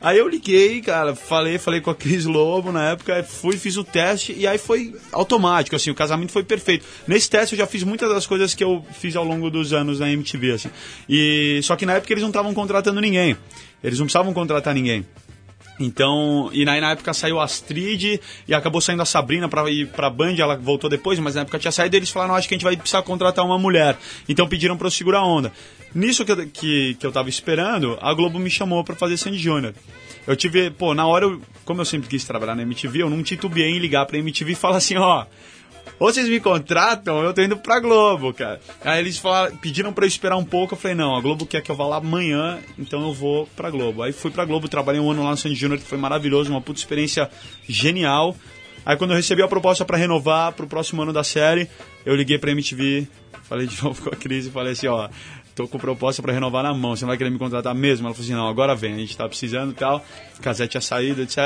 [0.00, 3.84] Aí eu liguei, cara, falei, falei com a Cris Lobo na época, fui, fiz o
[3.84, 6.84] teste e aí foi automático, assim, o casamento foi perfeito.
[7.06, 9.98] Nesse teste eu já fiz muitas das coisas que eu fiz ao longo dos anos
[9.98, 10.70] na MTV, assim.
[11.08, 13.36] E só que na época eles não estavam contratando ninguém.
[13.82, 15.04] Eles não precisavam contratar ninguém.
[15.78, 19.86] Então, e aí na época saiu a Astrid e acabou saindo a Sabrina pra ir
[19.88, 22.54] pra Band, ela voltou depois, mas na época tinha saído e eles falaram, acho que
[22.54, 23.96] a gente vai precisar contratar uma mulher.
[24.28, 25.52] Então pediram pra eu segurar a onda.
[25.94, 29.38] Nisso que eu, que, que eu tava esperando, a Globo me chamou pra fazer Sandy
[29.38, 29.74] Júnior.
[30.26, 33.22] Eu tive, pô, na hora, eu, como eu sempre quis trabalhar na MTV, eu não
[33.22, 35.24] titubeei em ligar pra MTV e falar assim, ó,
[35.98, 38.60] ou vocês me contratam, eu tô indo pra Globo, cara.
[38.84, 41.62] Aí eles falaram, pediram pra eu esperar um pouco, eu falei, não, a Globo quer
[41.62, 44.02] que eu vá lá amanhã, então eu vou pra Globo.
[44.02, 46.60] Aí fui pra Globo, trabalhei um ano lá no Sandy Júnior, que foi maravilhoso, uma
[46.60, 47.30] puta experiência
[47.66, 48.36] genial.
[48.84, 51.68] Aí quando eu recebi a proposta pra renovar pro próximo ano da série,
[52.04, 53.08] eu liguei pra MTV,
[53.44, 55.08] falei de novo com a Cris e falei assim, ó,
[55.56, 58.06] tô com proposta pra renovar na mão, você não vai querer me contratar mesmo?
[58.06, 60.04] Ela falou assim, não, agora vem, a gente tá precisando e tal.
[60.38, 61.38] O casete tinha saído, etc.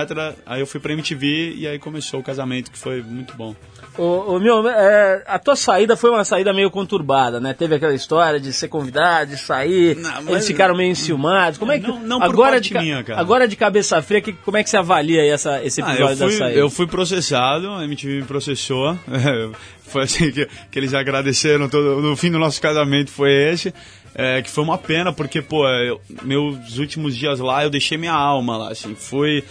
[0.45, 3.55] Aí eu fui pra MTV e aí começou o casamento, que foi muito bom.
[3.97, 7.55] Ô, ô, meu, é, a tua saída foi uma saída meio conturbada, né?
[7.55, 11.57] Teve aquela história de ser convidado, de sair, Não, eles ficaram meio enciumados.
[11.57, 13.21] Como é que Não- não agora de minha, cara.
[13.21, 16.29] agora de cabeça fria, que, como é que você avalia essa, esse Ah, episódio eu,
[16.29, 16.59] fui, da saída?
[16.59, 18.99] eu fui processado, a MTV me processou.
[19.91, 22.01] foi assim que, que eles agradeceram todo.
[22.01, 23.73] No fim do nosso casamento foi esse.
[24.15, 28.13] É, que foi uma pena, porque, pô, eu- meus últimos dias lá eu deixei minha
[28.13, 28.95] alma lá, assim.
[28.95, 29.43] Fui.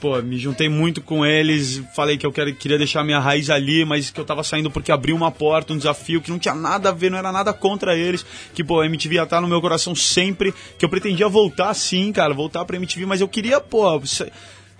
[0.00, 3.84] Pô, me juntei muito com eles, falei que eu quero, queria deixar minha raiz ali,
[3.84, 6.90] mas que eu tava saindo porque abriu uma porta, um desafio que não tinha nada
[6.90, 8.24] a ver, não era nada contra eles.
[8.54, 12.12] Que, pô, a MTV ia estar no meu coração sempre, que eu pretendia voltar sim,
[12.12, 14.00] cara, voltar pra MTV, mas eu queria, pô,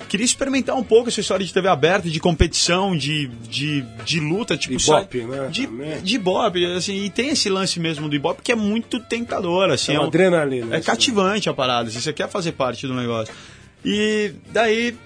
[0.08, 4.56] Queria experimentar um pouco essa história de TV aberta, de competição, de, de, de luta,
[4.56, 4.74] tipo...
[4.80, 6.00] Ibope, sai- né, De, também.
[6.00, 9.92] de Ibope, assim, e tem esse lance mesmo do Ibope que é muito tentador, assim.
[9.92, 12.94] É uma um- adrenalina, É isso, cativante a parada, assim, você quer fazer parte do
[12.94, 13.34] negócio.
[13.84, 14.96] E daí,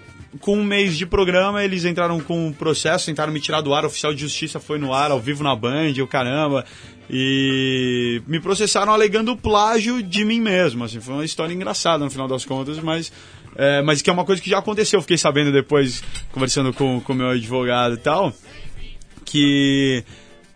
[0.40, 3.84] com um mês de programa, eles entraram com um processo, tentaram me tirar do ar,
[3.84, 6.64] o oficial de justiça foi no ar, ao vivo na Band, o caramba.
[7.10, 12.28] E me processaram alegando plágio de mim mesmo, assim, foi uma história engraçada no final
[12.28, 13.10] das contas, mas...
[13.56, 17.02] é, mas que é uma coisa que já aconteceu, eu fiquei sabendo depois, conversando com
[17.06, 18.32] o meu advogado e tal,
[19.24, 20.04] que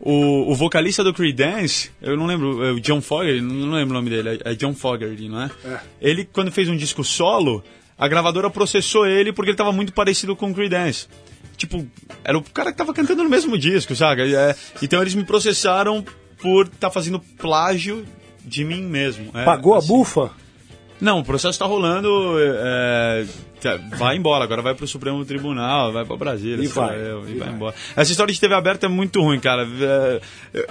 [0.00, 3.98] o, o vocalista do Creedence, eu não lembro, é o John Fogerty, não lembro o
[3.98, 5.50] nome dele, é John Fogerty, não é?
[6.00, 7.62] Ele, quando fez um disco solo,
[7.98, 11.06] a gravadora processou ele porque ele tava muito parecido com o Creedence.
[11.56, 11.86] Tipo,
[12.22, 14.34] era o cara que tava cantando no mesmo disco, sabe?
[14.34, 16.04] É, então eles me processaram
[16.38, 18.04] por estar fazendo plágio
[18.44, 19.30] de mim mesmo.
[19.34, 19.88] é, Pagou a assim.
[19.88, 20.30] bufa?
[21.00, 23.26] Não, o processo tá rolando, é,
[23.60, 27.34] tá- vai embora, agora vai pro Supremo Tribunal, vai pra Brasília, E vai, eu, e
[27.34, 27.48] vai vai.
[27.54, 27.74] embora.
[27.94, 29.62] Essa história de TV aberta é muito ruim, cara.
[29.64, 30.20] É,
[30.54, 30.66] é,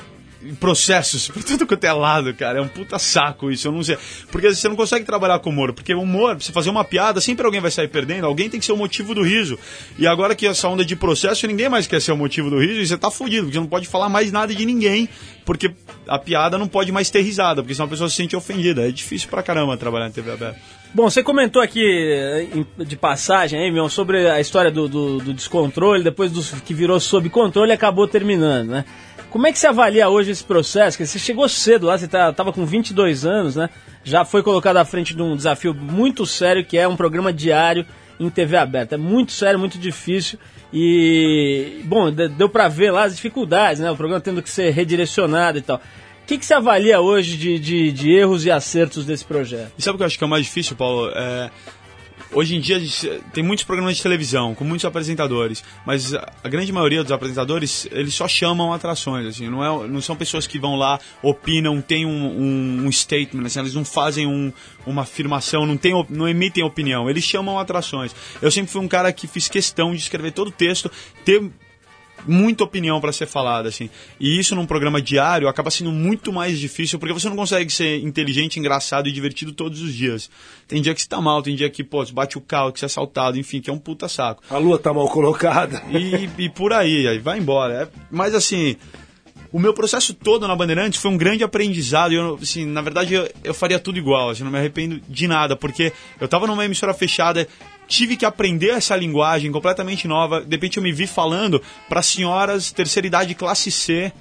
[0.60, 2.60] processos por tudo quanto é lado, cara.
[2.60, 3.98] É um puta saco isso, eu não sei.
[4.32, 5.74] Porque você não consegue trabalhar com humor.
[5.74, 8.66] Porque o humor, você fazer uma piada, sempre alguém vai sair perdendo, alguém tem que
[8.66, 9.58] ser o motivo do riso.
[9.98, 12.82] E agora que essa onda de processo, ninguém mais quer ser o motivo do riso
[12.82, 15.10] e você tá fudido, porque você não pode falar mais nada de ninguém,
[15.46, 15.72] porque
[16.08, 18.88] a piada não pode mais ter risada, porque senão a pessoa se sente ofendida.
[18.88, 20.60] É difícil pra caramba trabalhar na TV aberta.
[20.96, 22.48] Bom, você comentou aqui eh,
[22.86, 26.98] de passagem, hein, Mion, sobre a história do, do- do descontrole, depois do que virou
[27.02, 28.86] sob controle acabou terminando, né?
[29.30, 30.98] Como é que você avalia hoje esse processo?
[30.98, 33.70] Que você chegou cedo lá, você tá, tava com 22 anos, né?
[34.06, 37.86] Já foi colocado à frente de um desafio muito sério, que é um programa diário
[38.18, 38.96] em TV aberta.
[38.96, 40.40] É muito sério, muito difícil.
[40.72, 43.92] E, bom, de- deu pra ver lá as dificuldades, né?
[43.92, 45.82] O programa tendo que ser redirecionado e tal.
[46.26, 49.72] O que, que você avalia hoje de, de- de erros e acertos desse projeto?
[49.78, 51.12] E sabe o que eu acho que é o mais difícil, Paulo?
[51.14, 51.52] É,
[52.34, 52.82] hoje em dia
[53.32, 58.16] tem muitos programas de televisão com muitos apresentadores, mas a grande maioria dos apresentadores eles
[58.16, 62.10] só chamam atrações, assim, não, é, não são pessoas que vão lá, opinam, têm um,
[62.26, 64.52] um, um statement, assim, eles não fazem um-
[64.84, 68.16] uma afirmação, não, tem, não emitem opinião, eles chamam atrações.
[68.42, 70.92] Eu sempre fui um cara que fiz questão de escrever todo o texto,
[71.24, 71.52] ter
[72.28, 73.90] muita opinião para ser falada, assim.
[74.20, 78.04] E isso num programa diário acaba sendo muito mais difícil, porque você não consegue ser
[78.04, 80.30] inteligente, engraçado e divertido todos os dias.
[80.68, 82.80] Tem dia que você tá mal, tem dia que, pô, você bate o carro, que
[82.80, 84.44] você é assaltado, enfim, que é um puta saco.
[84.50, 85.84] A lua tá mal colocada.
[85.90, 87.84] E, e por aí, aí vai embora.
[87.84, 88.76] É, mas assim,
[89.56, 92.14] o meu processo todo na Bandeirantes foi um grande aprendizado.
[92.14, 94.30] Eu, assim, na verdade, eu, eu faria tudo igual.
[94.30, 97.48] Assim, não me arrependo de nada, porque eu tava numa emissora fechada,
[97.88, 100.42] tive que aprender essa linguagem completamente nova.
[100.42, 104.12] De repente, eu me vi falando para senhoras terceira idade classe C.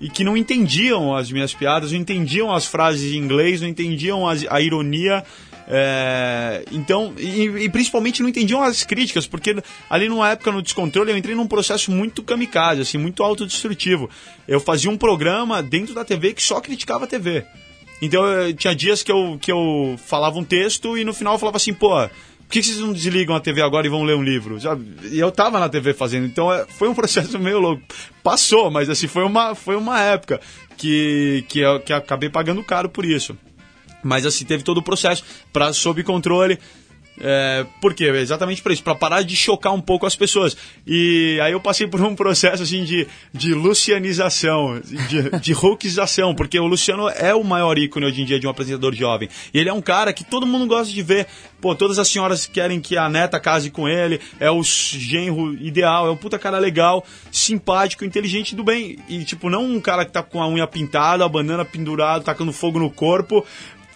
[0.00, 4.28] E que não entendiam as minhas piadas, não entendiam as frases em inglês, não entendiam
[4.28, 5.22] as- a ironia.
[5.68, 9.54] é, então, e, e principalmente não entendiam as críticas, porque
[9.88, 14.10] ali numa época no descontrole eu entrei num processo muito kamikaze, assim, muito autodestrutivo.
[14.48, 17.44] Eu fazia um programa dentro da TV que só criticava a TV.
[18.02, 21.38] Então eu, tinha dias que eu, que eu falava um texto e no final eu
[21.38, 21.92] falava assim, pô,
[22.52, 24.60] por que vocês não desligam a TV agora e vão ler um livro?
[24.60, 24.76] Já-
[25.10, 27.82] e eu tava na TV fazendo, então é, foi um processo meio louco.
[28.22, 30.38] Passou, mas assim, foi uma, foi uma época
[30.76, 33.34] que, que, eu, que eu acabei pagando caro por isso.
[34.04, 36.58] Mas assim, teve todo o processo para sob controle.
[37.24, 38.06] É, por quê?
[38.06, 40.56] Exatamente por isso, para parar de chocar um pouco as pessoas.
[40.84, 46.58] E aí eu passei por um processo assim de, de lucianização, de, de hulkização, porque
[46.58, 49.28] o Luciano é o maior ícone hoje em dia de um apresentador jovem.
[49.54, 51.28] E ele é um cara que todo mundo gosta de ver.
[51.60, 56.08] Pô, todas as senhoras querem que a neta case com ele, é o genro ideal,
[56.08, 58.98] é um puta cara legal, simpático, inteligente do bem.
[59.08, 62.52] E tipo, não um cara que tá com a unha pintada, a banana pendurada, tacando
[62.52, 63.46] fogo no corpo,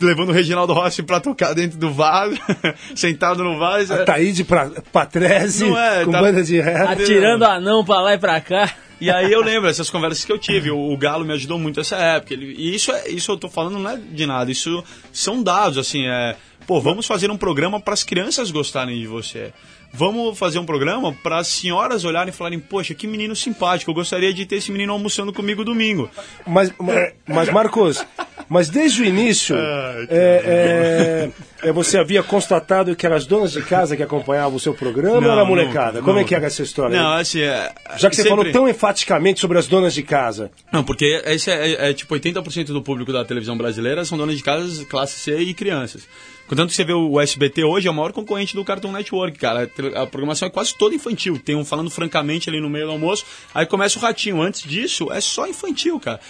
[0.00, 2.36] levando o Reginaldo Rossi pra tocar dentro do vaso,
[2.94, 3.92] sentado no vaso.
[3.94, 6.88] A Taíde pra, Patrese, Não é, com tá- banda de rap.
[6.92, 8.72] Atirando anão pra lá e pra cá.
[8.98, 10.70] E aí eu lembro essas conversas que eu tive.
[10.70, 12.32] O, o Galo me ajudou muito nessa época.
[12.32, 14.50] Ele- e isso, é, isso eu tô falando não é de nada.
[14.50, 14.82] Isso
[15.12, 16.06] são dados, assim.
[16.06, 16.34] É,
[16.66, 19.52] pô, vamos fazer um programa para as crianças gostarem de você.
[19.92, 23.90] Vamos fazer um programa para as senhoras olharem e falarem: Poxa, que menino simpático.
[23.90, 26.08] Eu gostaria de ter esse menino almoçando comigo domingo.
[26.46, 28.04] Mas, mas, mas, Marcos,
[28.48, 31.30] mas desde o início, Ai, é,
[31.62, 34.72] é, é, você havia constatado que eram as donas de casa que acompanhavam o seu
[34.72, 36.00] programa Não, ou era a não, molecada?
[36.00, 36.20] Como não.
[36.20, 36.96] é que era essa história?
[36.96, 37.40] Não, assim.
[37.40, 40.50] É, Já que você sempre- falou tão enfaticamente sobre as donas de casa.
[40.72, 44.36] Não, porque esse é, é, é, tipo 80% do público da televisão brasileira são donas
[44.36, 46.06] de casa, classe C e crianças.
[46.46, 49.68] Contanto que você vê o SBT hoje, é o maior concorrente do Cartoon Network, cara.
[49.96, 51.40] A programação é quase toda infantil.
[51.44, 54.40] Tem um falando francamente ali no meio do almoço, aí começa o ratinho.
[54.40, 56.20] Antes disso, é só infantil, cara.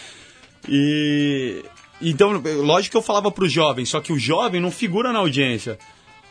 [0.68, 1.62] E.
[2.00, 5.78] Então, lógico que eu falava pro jovem, só que o jovem não figura na audiência.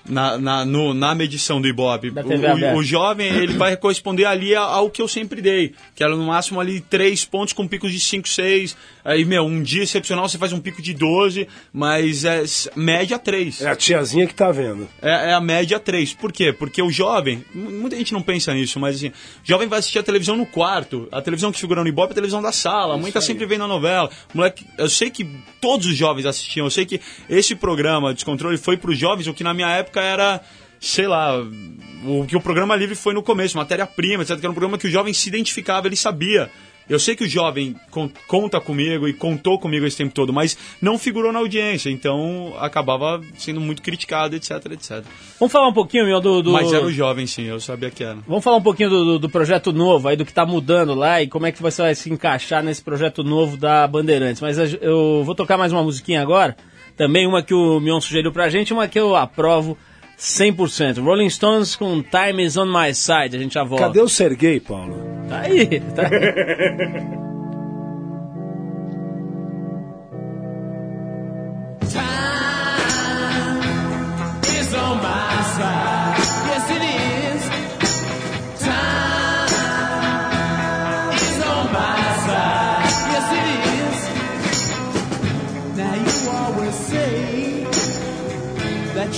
[0.07, 2.09] Na, na, no- na medição do Ibope.
[2.09, 2.39] O-
[2.75, 5.73] o, o jovem, ele vai corresponder ali ao que eu sempre dei.
[5.95, 8.77] Que era no máximo ali três pontos com picos de 5, 6.
[9.03, 12.43] Aí, meu, um dia excepcional você faz um pico de 12, mas é
[12.75, 13.61] média 3.
[13.61, 14.87] É a tiazinha que tá vendo.
[15.01, 16.13] É, é a média 3.
[16.13, 16.53] Por quê?
[16.53, 19.12] Porque o jovem, mu- muita gente não pensa nisso, mas assim, o
[19.43, 21.08] jovem vai assistir a televisão no quarto.
[21.12, 22.93] A televisão que figura no Ibope é a televisão da sala.
[22.95, 24.10] A mãe tá sempre vendo a novela.
[24.33, 25.25] Moleque, eu sei que
[25.62, 26.65] todos os jovens assistiam.
[26.65, 26.99] Eu sei que
[27.29, 30.41] esse programa, Descontrole, foi para os jovens, o que na minha época era,
[30.79, 31.37] sei lá,
[32.06, 34.37] o que o programa livre foi no começo, matéria-prima, etc.
[34.39, 36.50] Que era um programa que o jovem se identificava, ele sabia.
[36.87, 40.56] Eu sei que o jovem con- conta comigo e contou comigo esse tempo todo, mas
[40.79, 45.04] não figurou na audiência, então acabava sendo muito criticado, etc, etc.
[45.39, 46.43] Vamos falar um pouquinho, meu, do.
[46.43, 48.19] do- Mas era o jovem, sim, eu sabia que era.
[48.27, 51.27] Vamos falar um pouquinho do, do- projeto novo aí, do que tá mudando lá e
[51.27, 54.39] como é que você vai se encaixar nesse projeto novo da Bandeirantes.
[54.39, 56.56] Mas eu vou tocar mais uma musiquinha agora,
[56.96, 59.77] também uma que o Mion sugeriu pra gente, uma que eu aprovo
[60.17, 61.04] 100%.
[61.04, 63.35] Rolling Stones com Time is on my side.
[63.35, 63.87] A gente já volta.
[63.87, 64.96] Cadê o Serguei, Paulo?
[65.27, 66.10] Tá aí, tá aí.
[71.87, 72.35] Time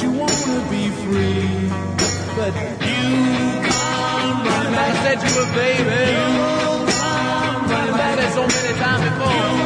[0.06, 1.70] wanna be free,
[2.38, 2.54] but
[2.86, 3.02] you
[3.66, 4.94] come running back.
[4.94, 6.02] I said you were baby.
[6.14, 6.28] You
[7.02, 8.34] come running back.
[8.34, 9.57] So many times before.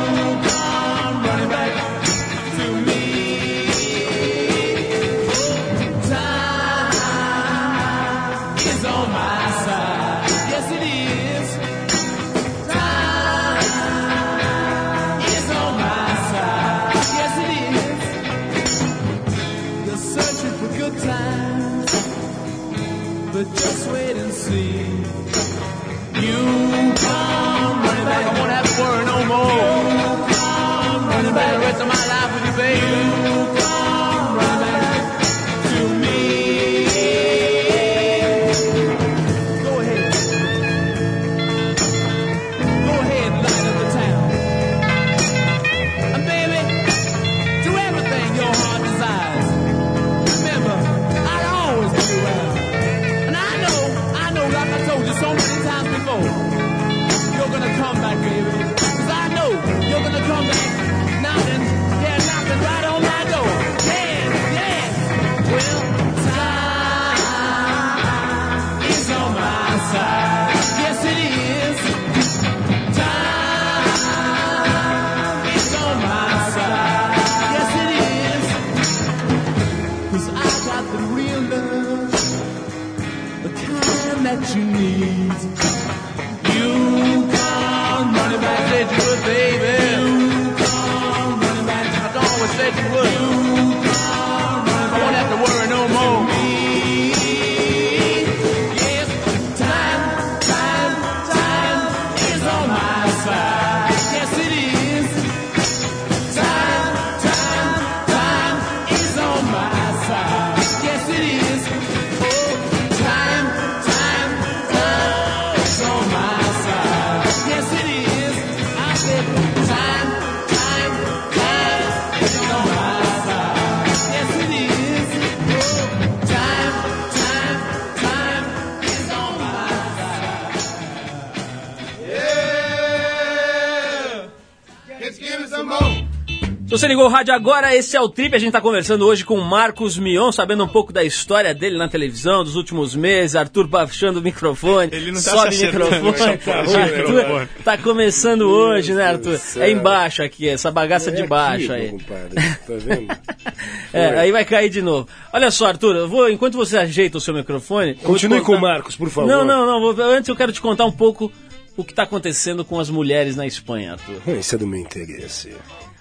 [136.71, 138.33] Se você ligou o rádio agora, esse é o Trip.
[138.33, 141.77] A gente tá conversando hoje com o Marcos Mion, sabendo um pouco da história dele
[141.77, 143.35] na televisão, dos últimos meses.
[143.35, 144.89] Arthur baixando o microfone.
[144.93, 146.11] Ele não tá sobe o microfone.
[146.11, 146.37] né?
[146.37, 149.37] Tá Arthur tá começando hoje, né, Arthur?
[149.57, 151.89] É embaixo aqui, essa bagaça de É baixo aqui, aí.
[151.89, 153.17] compadre, Tá vendo?
[153.93, 155.09] É, aí vai cair de novo.
[155.33, 157.95] Olha só, Arthur, eu vou, enquanto você ajeita o seu microfone.
[157.95, 159.27] Continue com o contar- Marcos, por favor.
[159.27, 159.81] Não, não, não.
[159.93, 161.29] vou- Antes eu quero te contar um pouco
[161.75, 164.37] o que tá acontecendo com as mulheres na Espanha, Arthur.
[164.39, 165.49] Isso é do meu interesse.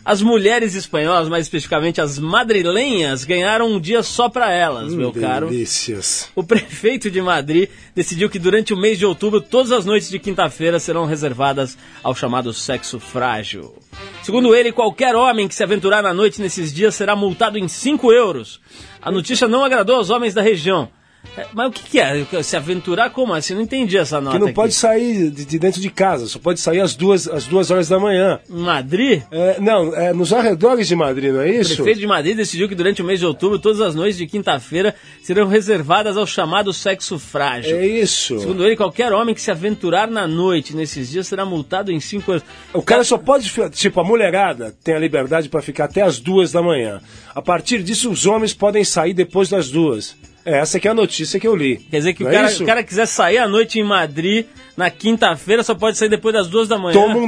[0.04, 5.48] As mulheres espanholas, mais especificamente as madrilenhas, ganharam um dia só para elas, meu caro.
[5.48, 6.30] Delícias.
[6.34, 10.18] O prefeito de Madrid decidiu que durante o mês de outubro, todas as noites de
[10.18, 13.74] quinta-feira serão reservadas ao chamado sexo frágil.
[14.22, 18.10] Segundo ele, qualquer homem que se aventurar na noite nesses dias será multado em 5
[18.12, 18.60] euros.
[19.02, 20.88] A notícia não agradou aos homens da região.
[21.36, 22.24] É, Mas o que, que é?
[22.42, 23.54] Se aventurar como assim?
[23.54, 24.54] Não entendi essa nota Que não aqui.
[24.56, 27.88] pode sair de, de dentro de casa, só pode sair às duas, às duas horas
[27.88, 28.40] da manhã.
[28.50, 29.22] Em Madrid?
[29.30, 31.74] É, não, é nos arredores de Madrid, não é O isso?
[31.76, 34.94] prefeito de Madrid decidiu que durante o mês de outubro, todas as noites de quinta-feira
[35.22, 37.76] serão reservadas ao chamado sexo frágil.
[37.76, 38.40] É isso.
[38.40, 42.30] Segundo ele, qualquer homem que se aventurar na noite nesses dias será multado em 5
[42.32, 42.44] euros.
[42.72, 46.50] O cara só pode, tipo, a mulherada tem a liberdade para ficar até as duas
[46.50, 47.00] da manhã.
[47.34, 50.16] A partir disso, os homens podem sair depois das duas.
[50.44, 51.76] É, essa que é a notícia que eu li.
[51.90, 52.62] Quer dizer que o é cara, isso?
[52.62, 54.46] o cara quiser sair à noite em Madrid,
[54.80, 56.94] na quinta-feira, só pode sair depois das duas da manhã.
[56.94, 57.26] Toma um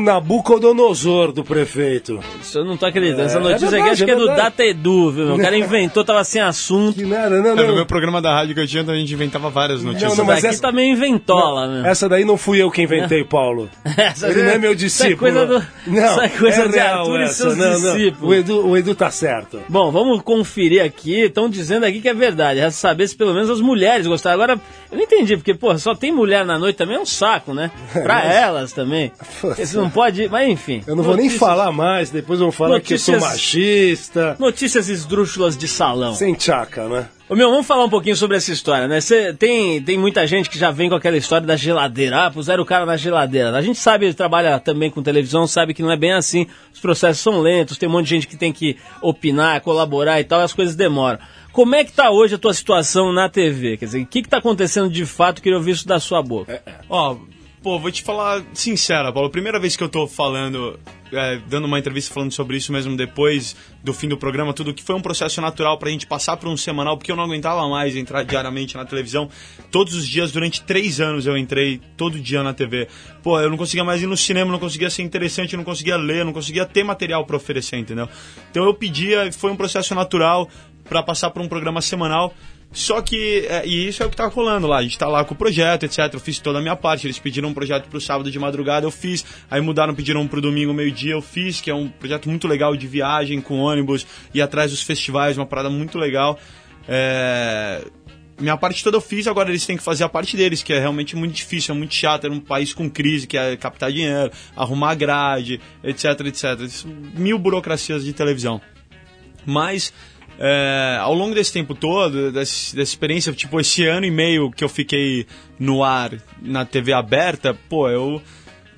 [0.53, 2.18] Nabucodonosor do prefeito.
[2.40, 3.22] Isso eu não tô acreditando.
[3.22, 4.42] Essa É, notícia é aqui verdade, acho que é é do verdade.
[4.50, 5.26] Data Edu, viu?
[5.26, 5.34] meu?
[5.36, 6.94] O cara inventou, tava sem assunto.
[6.96, 7.74] Que nada, não, É, no não.
[7.74, 10.11] meu programa da rádio que eu tinha, a gente inventava várias notícias.
[10.11, 11.86] Não, não, mas essa- tá meio inventola, meu.
[11.86, 13.68] Essa daí não fui eu que inventei, Paulo.
[13.96, 15.18] Essa- Ele não é meu é discípulo.
[15.18, 17.34] coisa do- Não, isso é coisa de real Arthur e essa.
[17.34, 17.80] seus não, não.
[17.96, 18.30] discípulos.
[18.30, 19.61] O Edu, o Edu tá certo.
[19.68, 21.20] Bom, vamos conferir aqui.
[21.22, 22.61] Estão dizendo aqui que é verdade.
[22.61, 24.34] Resta saber se pelo menos as mulheres gostaram.
[24.34, 27.41] Agora, eu não entendi, porque, pô, só tem mulher na noite também é um saco,
[27.53, 27.70] né?
[27.93, 29.11] Pra elas também.
[29.43, 30.28] Você não pode.
[30.28, 30.82] Mas enfim.
[30.86, 34.36] Eu não vou nem Notícias- falar mais, depois vão falar que eu sou Notícias- machista.
[34.38, 36.14] Notícias esdrúxulas de salão.
[36.14, 37.07] Sem tchaca, né?
[37.28, 39.01] Ô meu, vamos falar um pouquinho sobre essa história, né?
[39.01, 42.26] Cê, tem, tem muita gente que já vem com aquela história da geladeira.
[42.26, 43.57] Ah, puseram o cara na geladeira.
[43.57, 46.47] A gente sabe, ele trabalha também com televisão, sabe que não é bem assim.
[46.74, 50.24] Os processos são lentos, tem um monte de gente que tem que opinar, colaborar e
[50.24, 51.18] tal, e as coisas demoram.
[51.53, 53.76] Como é que tá hoje a tua situação na TV?
[53.76, 55.42] Quer dizer, o que que tá acontecendo de fato?
[55.42, 56.62] Queria ouvir isso da sua boca.
[56.88, 57.16] Ó,
[57.62, 59.28] pô, vou te falar sincera, Paulo.
[59.28, 60.80] Primeira vez que eu tô falando,
[61.12, 64.82] é, dando uma entrevista falando sobre isso mesmo depois do fim do programa, tudo que
[64.82, 67.94] foi um processo natural pra gente passar por um semanal, porque eu não aguentava mais
[67.96, 69.28] entrar diariamente na televisão.
[69.70, 72.88] Todos os dias, durante três anos, eu entrei todo dia na TV.
[73.22, 76.24] Pô, eu não conseguia mais ir no cinema, não conseguia ser interessante, não conseguia ler,
[76.24, 78.09] não conseguia ter material pra oferecer, entendeu?
[78.50, 80.48] Então eu pedia, foi um processo natural
[80.85, 82.35] pra passar por um programa semanal.
[82.72, 84.78] Só que, é, e isso é o que tá rolando lá.
[84.78, 86.09] A gente tá lá com o projeto, etc.
[86.12, 87.07] Eu fiz toda a minha parte.
[87.07, 89.24] Eles pediram um projeto pro sábado de madrugada, eu fiz.
[89.51, 92.87] Aí mudaram, pediram pro domingo, meio-dia, eu fiz, que é um projeto muito legal de
[92.87, 96.39] viagem com ônibus, e atrás dos festivais, uma parada muito legal.
[96.89, 97.85] É,
[98.41, 100.80] Minha parte toda eu fiz, agora eles têm que fazer a parte deles, que é
[100.80, 104.33] realmente muito difícil, é muito chato, é um país com crise, que é captar dinheiro,
[104.57, 106.59] arrumar grade, etc, etc.
[107.14, 108.61] Mil burocracias de televisão.
[109.45, 109.93] Mas
[110.39, 114.68] é, ao longo desse tempo todo, dessa experiência, tipo, esse ano e meio que eu
[114.68, 115.26] fiquei
[115.59, 118.20] no ar na TV aberta, pô, eu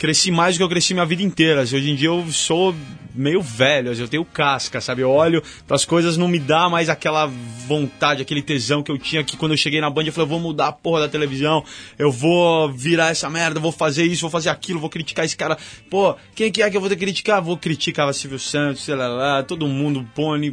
[0.05, 1.63] cresci mais do que eu cresci minha vida inteira.
[1.63, 2.75] assim, Hoje em dia eu sou
[3.15, 5.01] meio velho, assim, eu tenho casca, sabe?
[5.01, 7.27] Eu olho as coisas, não me dá mais aquela
[7.67, 10.31] vontade, aquele tesão que eu tinha que quando eu cheguei na Band, eu falei, eu
[10.31, 11.65] vou mudar a porra da televisão,
[11.99, 15.57] eu vou virar essa merda, vou fazer isso, vou fazer aquilo, vou criticar esse cara.
[15.89, 17.41] Pô, quem que é que eu vou ter que criticar?
[17.41, 20.51] Vou criticar Silvio Santos, sei lá, lá, todo mundo, Pony,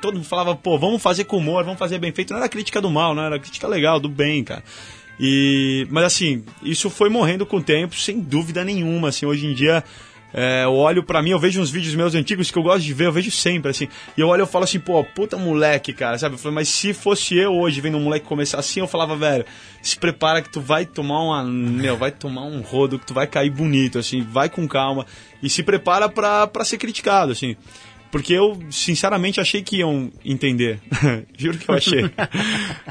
[0.00, 2.32] todo mundo falava, pô, vamos fazer com humor, vamos fazer bem feito.
[2.32, 4.62] Não era crítica do mal, não era crítica legal, do bem, cara.
[5.18, 9.08] E, mas assim, isso foi morrendo com o tempo, sem dúvida nenhuma.
[9.08, 9.84] Assim, hoje em dia,
[10.36, 12.92] é, eu olho pra mim, eu vejo uns vídeos meus antigos que eu gosto de
[12.92, 13.86] ver, eu vejo sempre, assim.
[14.16, 16.34] E eu olho e falo assim, pô, puta moleque, cara, sabe?
[16.34, 19.44] Eu falei, mas se fosse eu hoje vendo um moleque começar assim, eu falava, velho,
[19.80, 21.44] se prepara que tu vai tomar uma.
[21.44, 25.06] Meu, vai tomar um rodo, que tu vai cair bonito, assim, vai com calma.
[25.40, 27.54] E se prepara pra, pra ser criticado, assim.
[28.14, 30.78] Porque eu, sinceramente, achei que iam entender.
[31.36, 32.08] Juro que eu achei.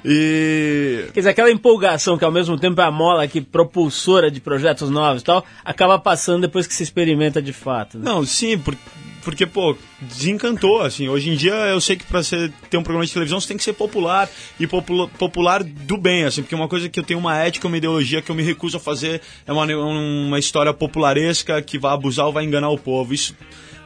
[0.04, 1.06] E.
[1.14, 4.90] Quer dizer, aquela empolgação que ao mesmo tempo é a mola que propulsora de projetos
[4.90, 7.98] novos e tal, acaba passando depois que se experimenta de fato.
[7.98, 8.04] né?
[8.04, 8.76] Não, sim, por-
[9.24, 11.08] porque, pô, desencantou, assim.
[11.08, 13.56] Hoje em dia eu sei que pra você ter um programa de televisão você tem
[13.56, 17.22] que ser popular e popula- popular do bem, assim, porque uma coisa que eu tenho
[17.22, 21.62] uma ética, uma ideologia que eu me recuso a fazer é uma, uma história popularesca
[21.62, 23.14] que vai abusar ou vai enganar o povo.
[23.14, 23.34] Isso.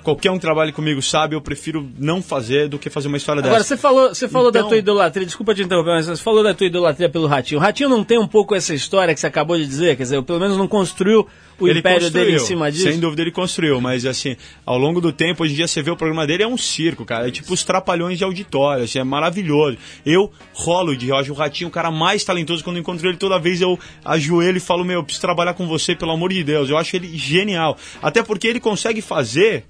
[0.08, 3.42] Qualquer um que trabalhe comigo sabe, eu prefiro não fazer do que fazer uma história
[3.42, 3.76] Agora, dessa.
[3.76, 6.54] você falou, você falou da Então- tua idolatria, desculpa te interromper, mas você falou da
[6.54, 7.60] tua idolatria pelo Ratinho.
[7.60, 9.98] O Ratinho não tem um pouco essa história que você acabou de dizer?
[9.98, 11.28] Quer dizer, pelo menos não construiu
[11.60, 12.90] o Ele império dele em cima disso?
[12.90, 15.92] Sem dúvida ele construiu, mas assim, ao longo do tempo, hoje em dia você vê
[15.92, 17.28] o programa dele, é um circo, cara.
[17.28, 19.78] É tipo os trapalhões de auditório, assim, é maravilhoso.
[20.06, 23.38] Eu rolo de Roger, o Ratinho, o cara mais talentoso, quando eu encontro ele, toda
[23.38, 26.70] vez eu ajoelho e falo, meu, eu preciso trabalhar com você, pelo amor de Deus.
[26.70, 27.76] Eu acho ele genial.
[28.02, 29.66] Até porque ele consegue fazer.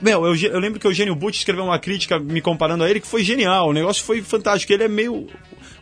[0.00, 3.00] Meu, eu, eu lembro que o Eugênio Butch escreveu uma crítica me comparando a ele
[3.00, 3.68] que foi genial.
[3.68, 4.72] O negócio foi fantástico.
[4.72, 5.26] Ele é meio.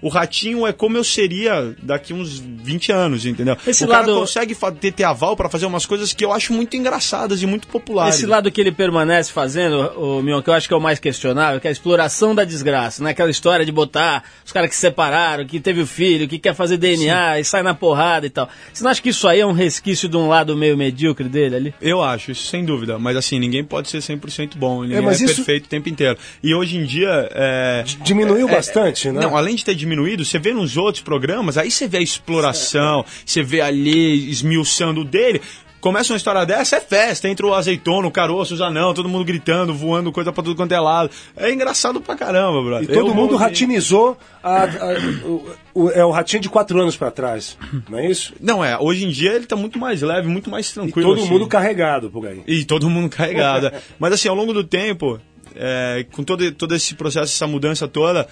[0.00, 3.56] O ratinho é como eu seria daqui uns 20 anos, entendeu?
[3.66, 6.32] Esse o cara lado- consegue fa- ter, ter aval pra fazer umas coisas que eu
[6.32, 8.16] acho muito engraçadas e muito populares.
[8.16, 10.98] Esse lado que ele permanece fazendo, o Mion, que eu acho que é o mais
[10.98, 13.10] questionável, que é a exploração da desgraça, né?
[13.10, 16.54] Aquela história de botar os caras que se separaram, que teve o filho, que quer
[16.54, 18.48] fazer DNA e sai na porrada e tal.
[18.72, 21.56] Você não acha que isso aí é um resquício de um lado meio medíocre dele
[21.56, 21.74] ali?
[21.80, 22.98] Eu acho, isso sem dúvida.
[22.98, 24.82] Mas assim, ninguém pode ser 100% bom.
[24.82, 26.16] Ninguém é, mas isso- perfeito o tempo inteiro.
[26.42, 27.28] E hoje em dia.
[27.32, 27.84] É...
[28.04, 29.20] Diminuiu é- bastante, né?
[29.20, 33.04] Não, além de ter diminuído, você vê nos outros programas, aí você vê a exploração,
[33.24, 35.40] você vê ali esmiuçando o dele.
[35.80, 39.24] Começa uma história dessa, é festa, entra o azeitona, o caroço, os anão, todo mundo
[39.24, 41.08] gritando, voando coisa pra tudo quanto é lado.
[41.36, 42.90] É engraçado pra caramba, brother.
[42.90, 46.80] E todo Eu mundo vou- ratinizou a- a- o, o- é o ratinho de quatro
[46.80, 47.56] anos pra trás,
[47.88, 48.34] não é isso?
[48.40, 51.10] Não, é, hoje em dia ele tá muito mais leve, muito mais E tranquilo.
[51.10, 51.30] todo assim.
[51.30, 52.42] mundo carregado por aí.
[52.44, 53.68] E todo mundo carregado.
[53.68, 53.80] é.
[54.00, 55.20] Mas assim, ao longo do tempo,
[55.54, 58.26] é, com todo, todo esse processo, essa mudança toda,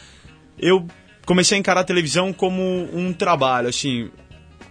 [0.59, 0.85] eu
[1.27, 2.63] comecei a encarar a televisão como
[2.95, 4.09] um trabalho, assim.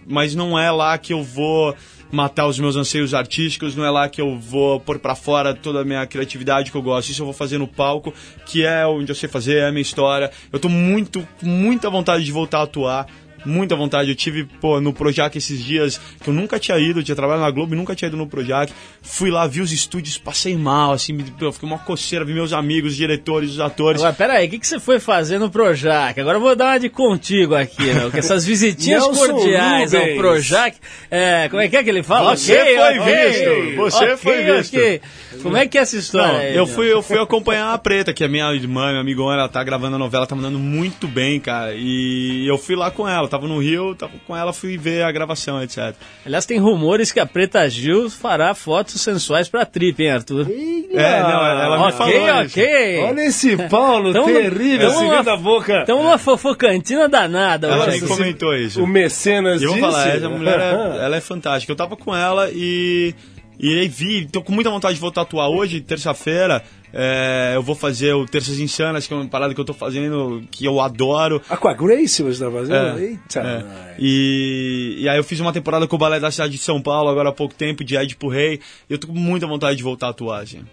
[0.08, 1.76] Mas não é lá que eu vou
[2.10, 5.80] matar os meus anseios artísticos, não é lá que eu vou pôr pra fora toda
[5.80, 7.10] a minha criatividade que eu gosto.
[7.10, 8.14] Isso eu vou fazer no palco,
[8.46, 10.30] que é onde eu sei fazer, é a minha história.
[10.52, 13.06] Eu tô muito, muita vontade de voltar a atuar.
[13.46, 14.10] Muita vontade.
[14.10, 17.44] Eu tive, pô, no Projac esses dias que eu nunca tinha ido, eu tinha trabalhado
[17.44, 18.72] na Globo e nunca tinha ido no Projac.
[19.02, 22.52] Fui lá, vi os estúdios, passei mal, assim, me, eu fiquei uma coceira, vi meus
[22.52, 24.00] amigos, os diretores, os atores.
[24.00, 26.18] Agora, peraí, o que, que você foi fazer no Projac?
[26.20, 30.06] Agora eu vou dar uma de contigo aqui, meu, que essas visitinhas cordiais ao.
[30.16, 30.76] Projac,
[31.10, 32.36] é, como é que é que ele fala?
[32.36, 35.42] Você Ok, foi ok, visto, você ok, foi visto.
[35.42, 36.32] Como é que é essa história?
[36.32, 39.40] Não, aí, eu fui, eu fui acompanhar a Preta, que é minha irmã, minha amigona,
[39.40, 41.74] ela tá gravando a novela, tá mandando muito bem, cara.
[41.74, 45.12] E eu fui lá com ela, tava no Rio, tava com ela, fui ver a
[45.12, 45.94] gravação, etc.
[46.24, 50.46] Aliás, tem rumores que a Preta Gil fará fotos sensuais pra trip, hein, Arthur?
[50.92, 52.58] É, não, ela me ok, falou isso.
[52.60, 52.98] ok.
[53.00, 55.80] Olha esse Paulo Tamo- terrível, tamo segunda boca.
[55.82, 57.66] Então uma fofocantina danada.
[57.68, 58.82] Ela comentou isso.
[58.82, 59.90] O mecenas eu vou disse.
[59.90, 60.70] falar, essa mulher é,
[61.04, 61.70] ela é fantástica.
[61.72, 63.14] Eu tava com ela e.
[63.58, 66.62] E aí vi, tô com muita vontade de voltar a atuar hoje, terça-feira.
[66.98, 70.42] É, eu vou fazer o Terças Insanas, que é uma parada que eu tô fazendo,
[70.50, 71.42] que eu adoro.
[71.46, 72.98] Ah, com a Grace você tá fazendo?
[72.98, 73.40] É, Eita.
[73.40, 73.96] é.
[73.98, 77.10] E, e aí eu fiz uma temporada com o Balé da cidade de São Paulo
[77.10, 78.60] agora há pouco tempo, de Edipo Rei.
[78.88, 80.64] E eu tô com muita vontade de voltar a atuar, assim.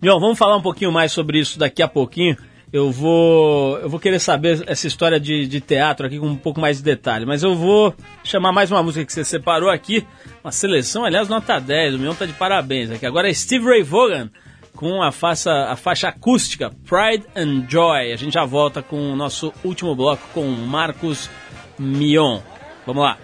[0.00, 2.38] Mion, vamos falar um pouquinho mais sobre isso daqui a pouquinho.
[2.72, 6.58] Eu vou, eu vou querer saber essa história de, de teatro aqui com um pouco
[6.58, 7.94] mais de detalhe, mas eu vou
[8.24, 10.06] chamar mais uma música que você separou aqui,
[10.42, 13.04] uma seleção, aliás, nota 10, o Mion tá de parabéns aqui.
[13.04, 14.30] Agora é Steve Ray Vaughan
[14.80, 18.12] com a faixa, a faixa acústica Pride and Joy.
[18.12, 21.28] A gente já volta com o nosso último bloco com Marcos
[21.78, 22.40] Mion.
[22.86, 23.18] Vamos lá.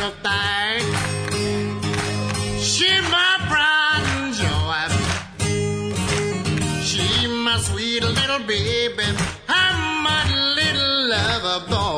[0.00, 0.82] Little thing.
[2.58, 4.88] She my pride and joy.
[6.82, 9.04] She my sweet little baby.
[9.48, 10.22] I'm my
[10.56, 11.89] little lover boy.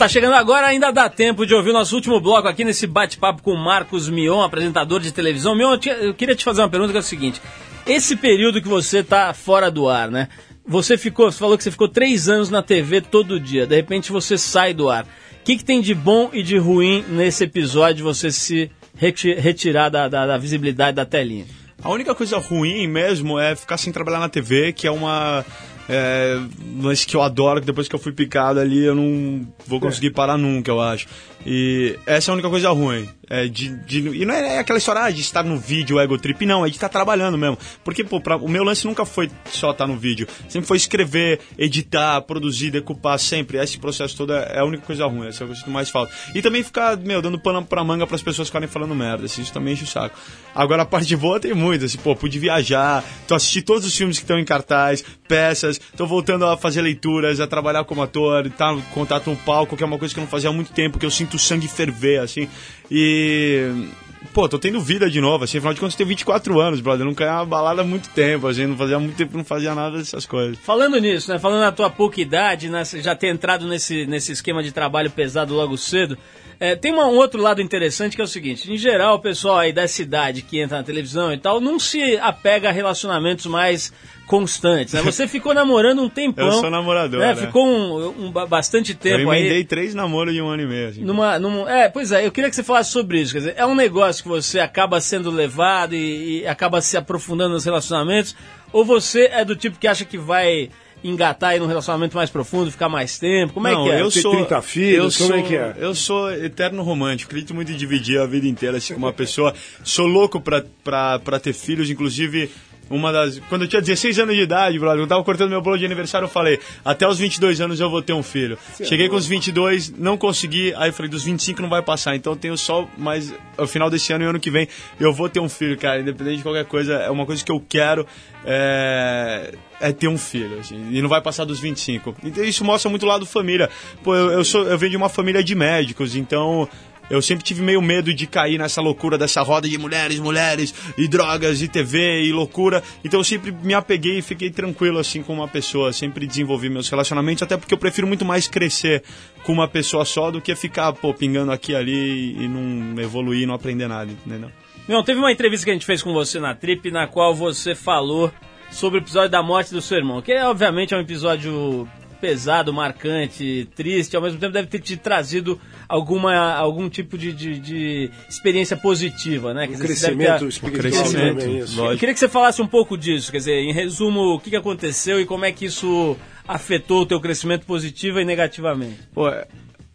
[0.00, 3.42] Está chegando agora, ainda dá tempo de ouvir o nosso último bloco aqui nesse bate-papo
[3.42, 5.54] com Marcos Mion, apresentador de televisão.
[5.54, 7.38] Mion, eu, queria te fazer uma pergunta que é o seguinte:
[7.86, 10.28] esse período que você está fora do ar, né?
[10.66, 14.10] Você ficou, você falou que você ficou três anos na TV todo dia, de repente
[14.10, 15.04] você sai do ar.
[15.04, 19.34] O que, que tem de bom e de ruim nesse episódio de você se reti-
[19.34, 21.44] retirar da, da- da visibilidade da telinha?
[21.82, 25.44] A única coisa ruim mesmo é ficar sem trabalhar na TV, que é uma.
[25.92, 26.38] É,
[26.80, 30.10] lance que eu adoro, que depois que eu fui picado ali eu não vou conseguir
[30.10, 31.08] parar nunca, eu acho.
[31.44, 33.08] E essa é a única coisa ruim.
[33.32, 36.44] É de, de- e não é aquela história ah, de estar no vídeo, ego trip,
[36.44, 37.56] não, é de estar trabalhando mesmo.
[37.84, 40.26] Porque, pô, pra- o meu lance nunca foi só estar no vídeo.
[40.48, 43.58] Sempre foi escrever, editar, produzir, decupar, sempre.
[43.58, 45.88] Esse processo todo é é a única coisa ruim, essa é a coisa que mais
[45.88, 46.12] falta.
[46.34, 49.52] E também ficar, meu, dando pano pra manga pras pessoas ficarem falando merda, assim, isso
[49.52, 50.18] também enche o saco.
[50.52, 54.18] Agora a parte boa tem muito, assim, pô, pude viajar, tô assistindo todos os filmes
[54.18, 58.72] que estão em cartaz, peças, tô voltando a fazer leituras, a trabalhar como ator, tá
[58.72, 60.98] em contato no palco, que é uma coisa que eu não fazia há muito tempo,
[60.98, 62.48] que eu sinto o sangue ferver, assim.
[62.90, 63.88] E.
[64.32, 67.04] Pô, tô tendo vida de novo, assim, afinal de contas eu tenho 24 anos, brother.
[67.04, 69.98] Não caía uma balada há muito tempo, assim, não fazia muito tempo não fazia nada
[69.98, 70.56] dessas coisas.
[70.58, 71.38] Falando nisso, né?
[71.38, 75.54] Falando na tua pouca idade, né, já ter entrado nesse, nesse esquema de trabalho pesado
[75.54, 76.16] logo cedo.
[76.60, 79.58] É, tem uma- um outro lado interessante que é o seguinte: em geral, o pessoal
[79.58, 83.90] aí dessa idade que entra na televisão e tal não se apega a relacionamentos mais
[84.26, 84.94] constantes.
[84.94, 85.00] Né?
[85.02, 86.46] Você ficou namorando um tempão.
[86.46, 87.28] Eu sou namorador, Né?
[87.34, 87.34] né?
[87.34, 89.64] Ficou um, um ba- bastante Eu tempo emendei aí.
[89.64, 91.02] três namoros de um ano e meio, assim.
[91.02, 93.32] Numa, num, é, pois é, eu queria que você falasse sobre isso.
[93.32, 97.54] Quer dizer, é um negócio que você acaba sendo levado e, e acaba se aprofundando
[97.54, 98.36] nos relacionamentos,
[98.72, 100.70] ou você é do tipo que acha que vai
[101.02, 103.52] engatar aí num relacionamento mais profundo, ficar mais tempo?
[103.54, 104.00] Como é Não, que é?
[104.02, 105.74] eu sou, 30 filhos, eu como é sou- que é?
[105.78, 109.54] Eu sou eterno romântico, acredito muito em dividir a vida inteira assim, com uma pessoa.
[109.82, 112.50] Sou louco pra, pra, pra ter filhos, inclusive.
[112.90, 113.38] Uma das.
[113.48, 116.24] Quando eu tinha 16 anos de idade, brother, eu tava cortando meu bolo de aniversário,
[116.24, 118.58] eu falei: até os 22 anos eu vou ter um filho.
[118.82, 122.32] Cheguei com os 22, não consegui, aí eu falei: dos 25 não vai passar, então
[122.32, 123.32] eu tenho só mais.
[123.56, 124.66] Ao final desse ano e ano que vem,
[124.98, 127.64] eu vou ter um filho, cara, independente de qualquer coisa, é uma coisa que eu
[127.68, 128.04] quero.
[128.44, 132.16] É, é ter um filho, assim, e não vai passar dos 25.
[132.24, 133.68] Então isso mostra muito o lado família.
[134.02, 136.66] Pô, eu, eu, sou, eu venho de uma família de médicos, então
[137.10, 141.08] eu sempre tive meio medo de cair nessa loucura dessa roda de mulheres, mulheres, e
[141.08, 142.82] drogas, e TV, e loucura.
[143.04, 146.88] Então eu sempre me apeguei e fiquei tranquilo assim com uma pessoa, sempre desenvolvi meus
[146.88, 149.02] relacionamentos, até porque eu prefiro muito mais crescer
[149.42, 153.46] com uma pessoa só do que ficar, pô, pingando aqui e ali e não evoluir,
[153.46, 154.50] não aprender nada, entendeu?
[154.86, 157.74] Não, teve uma entrevista que a gente fez com você na Trip, na qual você
[157.74, 158.32] falou
[158.70, 161.88] sobre o episódio da morte do seu irmão, que é, obviamente é um episódio
[162.20, 167.58] pesado, marcante, triste, ao mesmo tempo deve ter te trazido alguma, algum tipo de, de,
[167.58, 169.64] de experiência positiva, né?
[169.64, 171.80] Um dizer, crescimento espiritual crescimento, também, isso.
[171.80, 175.20] Eu queria que você falasse um pouco disso, quer dizer, em resumo, o que aconteceu
[175.20, 176.16] e como é que isso
[176.46, 179.00] afetou o teu crescimento positiva e negativamente.
[179.14, 179.30] Pô,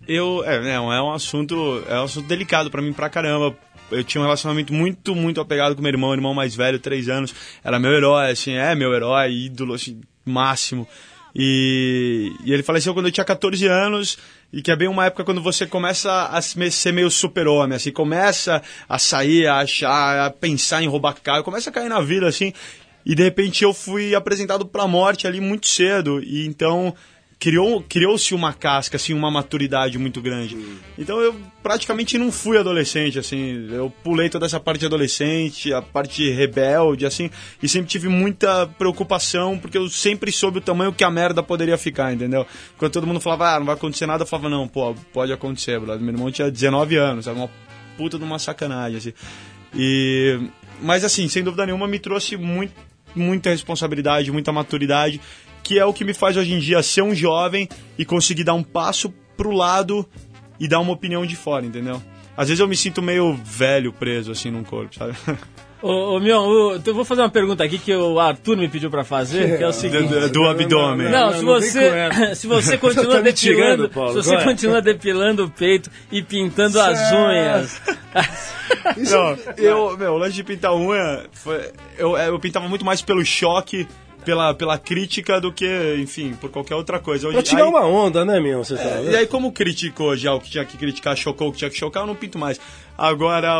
[0.07, 0.43] eu.
[0.45, 1.83] É, não, é um assunto.
[1.87, 3.55] É um assunto delicado pra mim pra caramba.
[3.91, 7.35] Eu tinha um relacionamento muito, muito apegado com meu irmão, irmão mais velho, três anos.
[7.63, 10.87] Era meu herói, assim, é meu herói, ídolo, assim, máximo.
[11.35, 14.17] E, e ele faleceu quando eu tinha 14 anos,
[14.53, 17.91] e que é bem uma época quando você começa a se- ser meio super-homem, assim,
[17.91, 22.25] começa a sair, a achar, a pensar em roubar carro, começa a cair na vida,
[22.27, 22.53] assim.
[23.05, 26.95] E de repente eu fui apresentado pra morte ali muito cedo, e então
[27.39, 30.57] criou criou-se uma casca assim uma maturidade muito grande.
[30.97, 33.67] Então eu praticamente não fui adolescente assim.
[33.71, 37.29] Eu pulei toda essa parte adolescente a parte rebelde assim
[37.61, 41.77] e sempre tive muita preocupação porque eu sempre soube o tamanho que a merda poderia
[41.77, 42.45] ficar entendeu?
[42.77, 45.79] Quando todo mundo falava ah não vai acontecer nada eu falava não pô pode acontecer
[45.79, 47.49] meu irmão tinha 19 anos era uma
[47.97, 49.13] puta de uma sacanagem assim.
[49.75, 50.39] E
[50.81, 52.73] mas assim sem dúvida nenhuma me trouxe muito
[53.15, 55.21] muita responsabilidade, muita maturidade,
[55.65, 58.53] que é o que me faz hoje em dia ser um jovem e conseguir dar
[58.53, 60.07] um passo pro lado
[60.59, 61.99] e dar uma opinião de fora, entendeu?
[62.37, 65.15] Às vezes eu me sinto meio velho preso assim num corpo, sabe?
[65.81, 68.89] Ô, ô Mion, o- eu vou fazer uma pergunta aqui que o Arthur me pediu
[68.91, 70.07] pra fazer, que é o seguinte...
[70.07, 71.09] do, do abdômen.
[71.09, 71.91] Não, Não, se você,
[72.35, 73.33] se você continua Tá depilando,
[73.87, 74.43] tirando, Paulo, se você vai.
[74.45, 77.81] continua depilando o peito e pintando as unhas.
[78.97, 83.23] Não, eu, meu, o lance de pintar unha, foi, eu, eu pintava muito mais pelo
[83.25, 83.87] choque,
[84.25, 87.27] pela, pela crítica do que, enfim, por qualquer outra coisa.
[87.27, 88.63] Hoje, Pra tirar aí- uma onda, né, meu?
[88.63, 91.59] Você tá E aí, como criticou já o que tinha que criticar, chocou o que
[91.59, 92.59] tinha que chocar, eu não pinto mais.
[92.97, 93.51] Agora,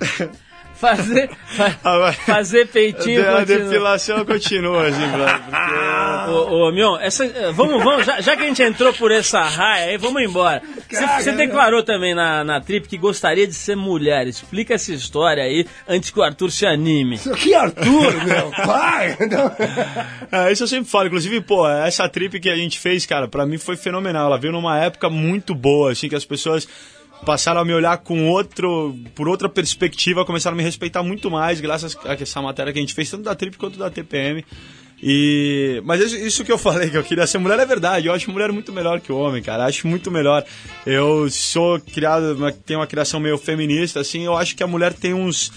[0.78, 3.58] Fazer, fa- Agora- fazer peitinho a continua.
[3.64, 6.30] depilação continua, assim, brother, porque...
[6.30, 9.42] Ô, ô Mion, essa, eh, vamos, vamos, já, já que a gente entrou por essa
[9.42, 10.60] raia aí, vamos embora.
[10.90, 14.26] Você, você declarou também na, na trip que gostaria de ser mulher.
[14.26, 17.18] Explica essa história aí antes que o Arthur se anime.
[17.18, 19.16] Que Arthur, meu pai!
[20.30, 21.06] É, isso eu sempre falo.
[21.06, 24.26] Inclusive, pô, essa trip que a gente fez, cara, pra mim foi fenomenal.
[24.26, 26.66] Ela veio numa época muito boa, assim, que as pessoas
[27.24, 31.60] passaram a me olhar com outro, por outra perspectiva, começaram a me respeitar muito mais,
[31.60, 34.44] graças a essa matéria que a gente fez, tanto da trip quanto da TPM.
[35.02, 38.06] E, mas isso, isso que eu falei, que eu queria ser mulher, é verdade.
[38.06, 39.66] Eu acho mulher muito melhor que o homem, cara.
[39.66, 40.44] Acho muito melhor.
[40.86, 44.24] Eu sou criado, tenho uma criação meio feminista, assim.
[44.24, 45.52] Eu acho que a mulher tem uns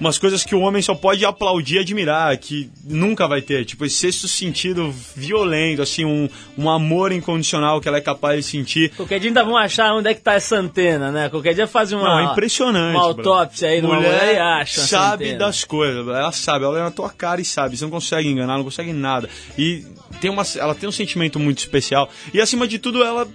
[0.00, 3.64] umas coisas que o homem só pode aplaudir e admirar, que nunca vai ter.
[3.64, 6.28] Tipo, esse sexto sentido violento, assim, um,
[6.58, 8.90] um amor incondicional que ela é capaz de sentir.
[8.90, 11.28] Qualquer dia ainda vão achar onde é que tá essa antena, né?
[11.28, 12.96] Qualquer dia fazem uma, Não, é impressionante.
[12.96, 15.38] uma autópsia aí numa mulher e essa sabe antena.
[15.38, 18.56] das coisas, ela sabe, ela olha na tua cara e sabe, você não consegue enganar,
[18.56, 19.28] não consegue nada.
[19.56, 19.84] E
[20.20, 22.08] tem uma, ela tem um sentimento muito especial.
[22.32, 23.26] E acima de tudo, ela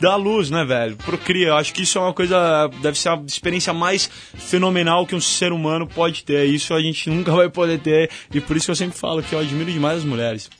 [0.00, 0.96] dá luz, né, velho?
[0.96, 1.48] Procria.
[1.48, 5.20] Eu acho que isso é uma coisa, deve ser a experiência mais fenomenal que um
[5.20, 6.44] ser humano pode ter.
[6.46, 8.10] Isso a gente nunca vai poder ter.
[8.32, 10.50] E por isso que eu sempre falo que eu admiro demais as mulheres.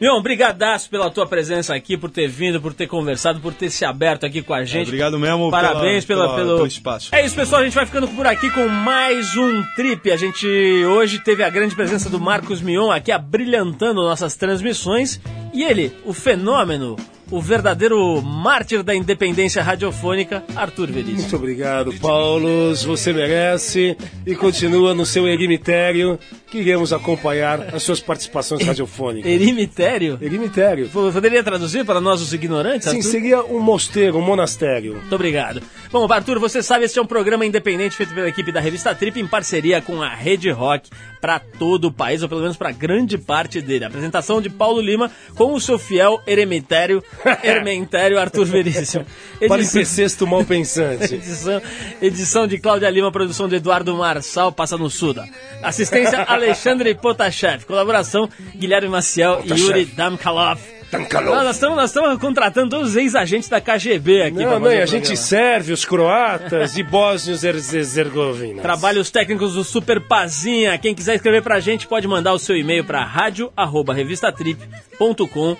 [0.00, 3.84] Mion, brigadaço pela tua presença aqui, por ter vindo, por ter conversado, por ter se
[3.84, 4.88] aberto aqui com a gente.
[4.88, 6.56] Obrigado mesmo Parabéns pela- pela, pela- pelo...
[6.56, 7.14] pelo espaço.
[7.14, 7.60] É isso, pessoal.
[7.60, 10.10] A gente vai ficando por aqui com mais um trip.
[10.10, 15.20] A gente hoje teve a grande presença do Marcos Mion aqui abrilhantando nossas transmissões.
[15.54, 16.96] E ele, o fenômeno,
[17.32, 21.20] o verdadeiro mártir da independência radiofônica, Arthur Veríssimo.
[21.22, 22.84] Muito obrigado, Paulos.
[22.84, 26.18] Você merece e continua no seu eremitério
[26.50, 29.30] que iremos acompanhar as suas participações radiofônicas.
[29.32, 30.18] Eremitério?
[30.20, 30.90] Eremitério.
[30.90, 33.10] Poderia traduzir para nós os ignorantes, Sim, Arthur?
[33.10, 34.96] seria um mosteiro, um monastério.
[34.96, 35.62] Muito obrigado.
[35.90, 39.18] Bom, Arthur, você sabe, este é um programa independente feito pela equipe da revista Trip
[39.18, 40.90] em parceria com a Rede Rock
[41.22, 43.86] para todo o país, ou pelo menos para grande parte dele.
[43.86, 47.02] Apresentação de Paulo Lima com o seu fiel eremitério,
[47.42, 49.06] ermentério Arthur Veríssimo.
[49.48, 51.14] Para Edição, mal pensante.
[51.14, 51.62] edição,
[52.00, 55.26] edição de Cláudia Lima, produção de Eduardo Marçal, passa no Suda.
[55.62, 57.64] Assistência Alexandre Potashev.
[57.64, 60.60] Colaboração Guilherme Maciel e Yuri Damkalov.
[60.94, 64.44] Ah, nós estamos nós estamos contratando todos os ex-agentes da KGB aqui.
[64.44, 68.60] Não, não, a gente serve os croatas e bósnios herzegovinas.
[68.60, 70.76] Trabalhos técnicos do Super Pazinha.
[70.76, 75.56] Quem quiser escrever pra gente pode mandar o seu e-mail pra rádio@revistatrip.com.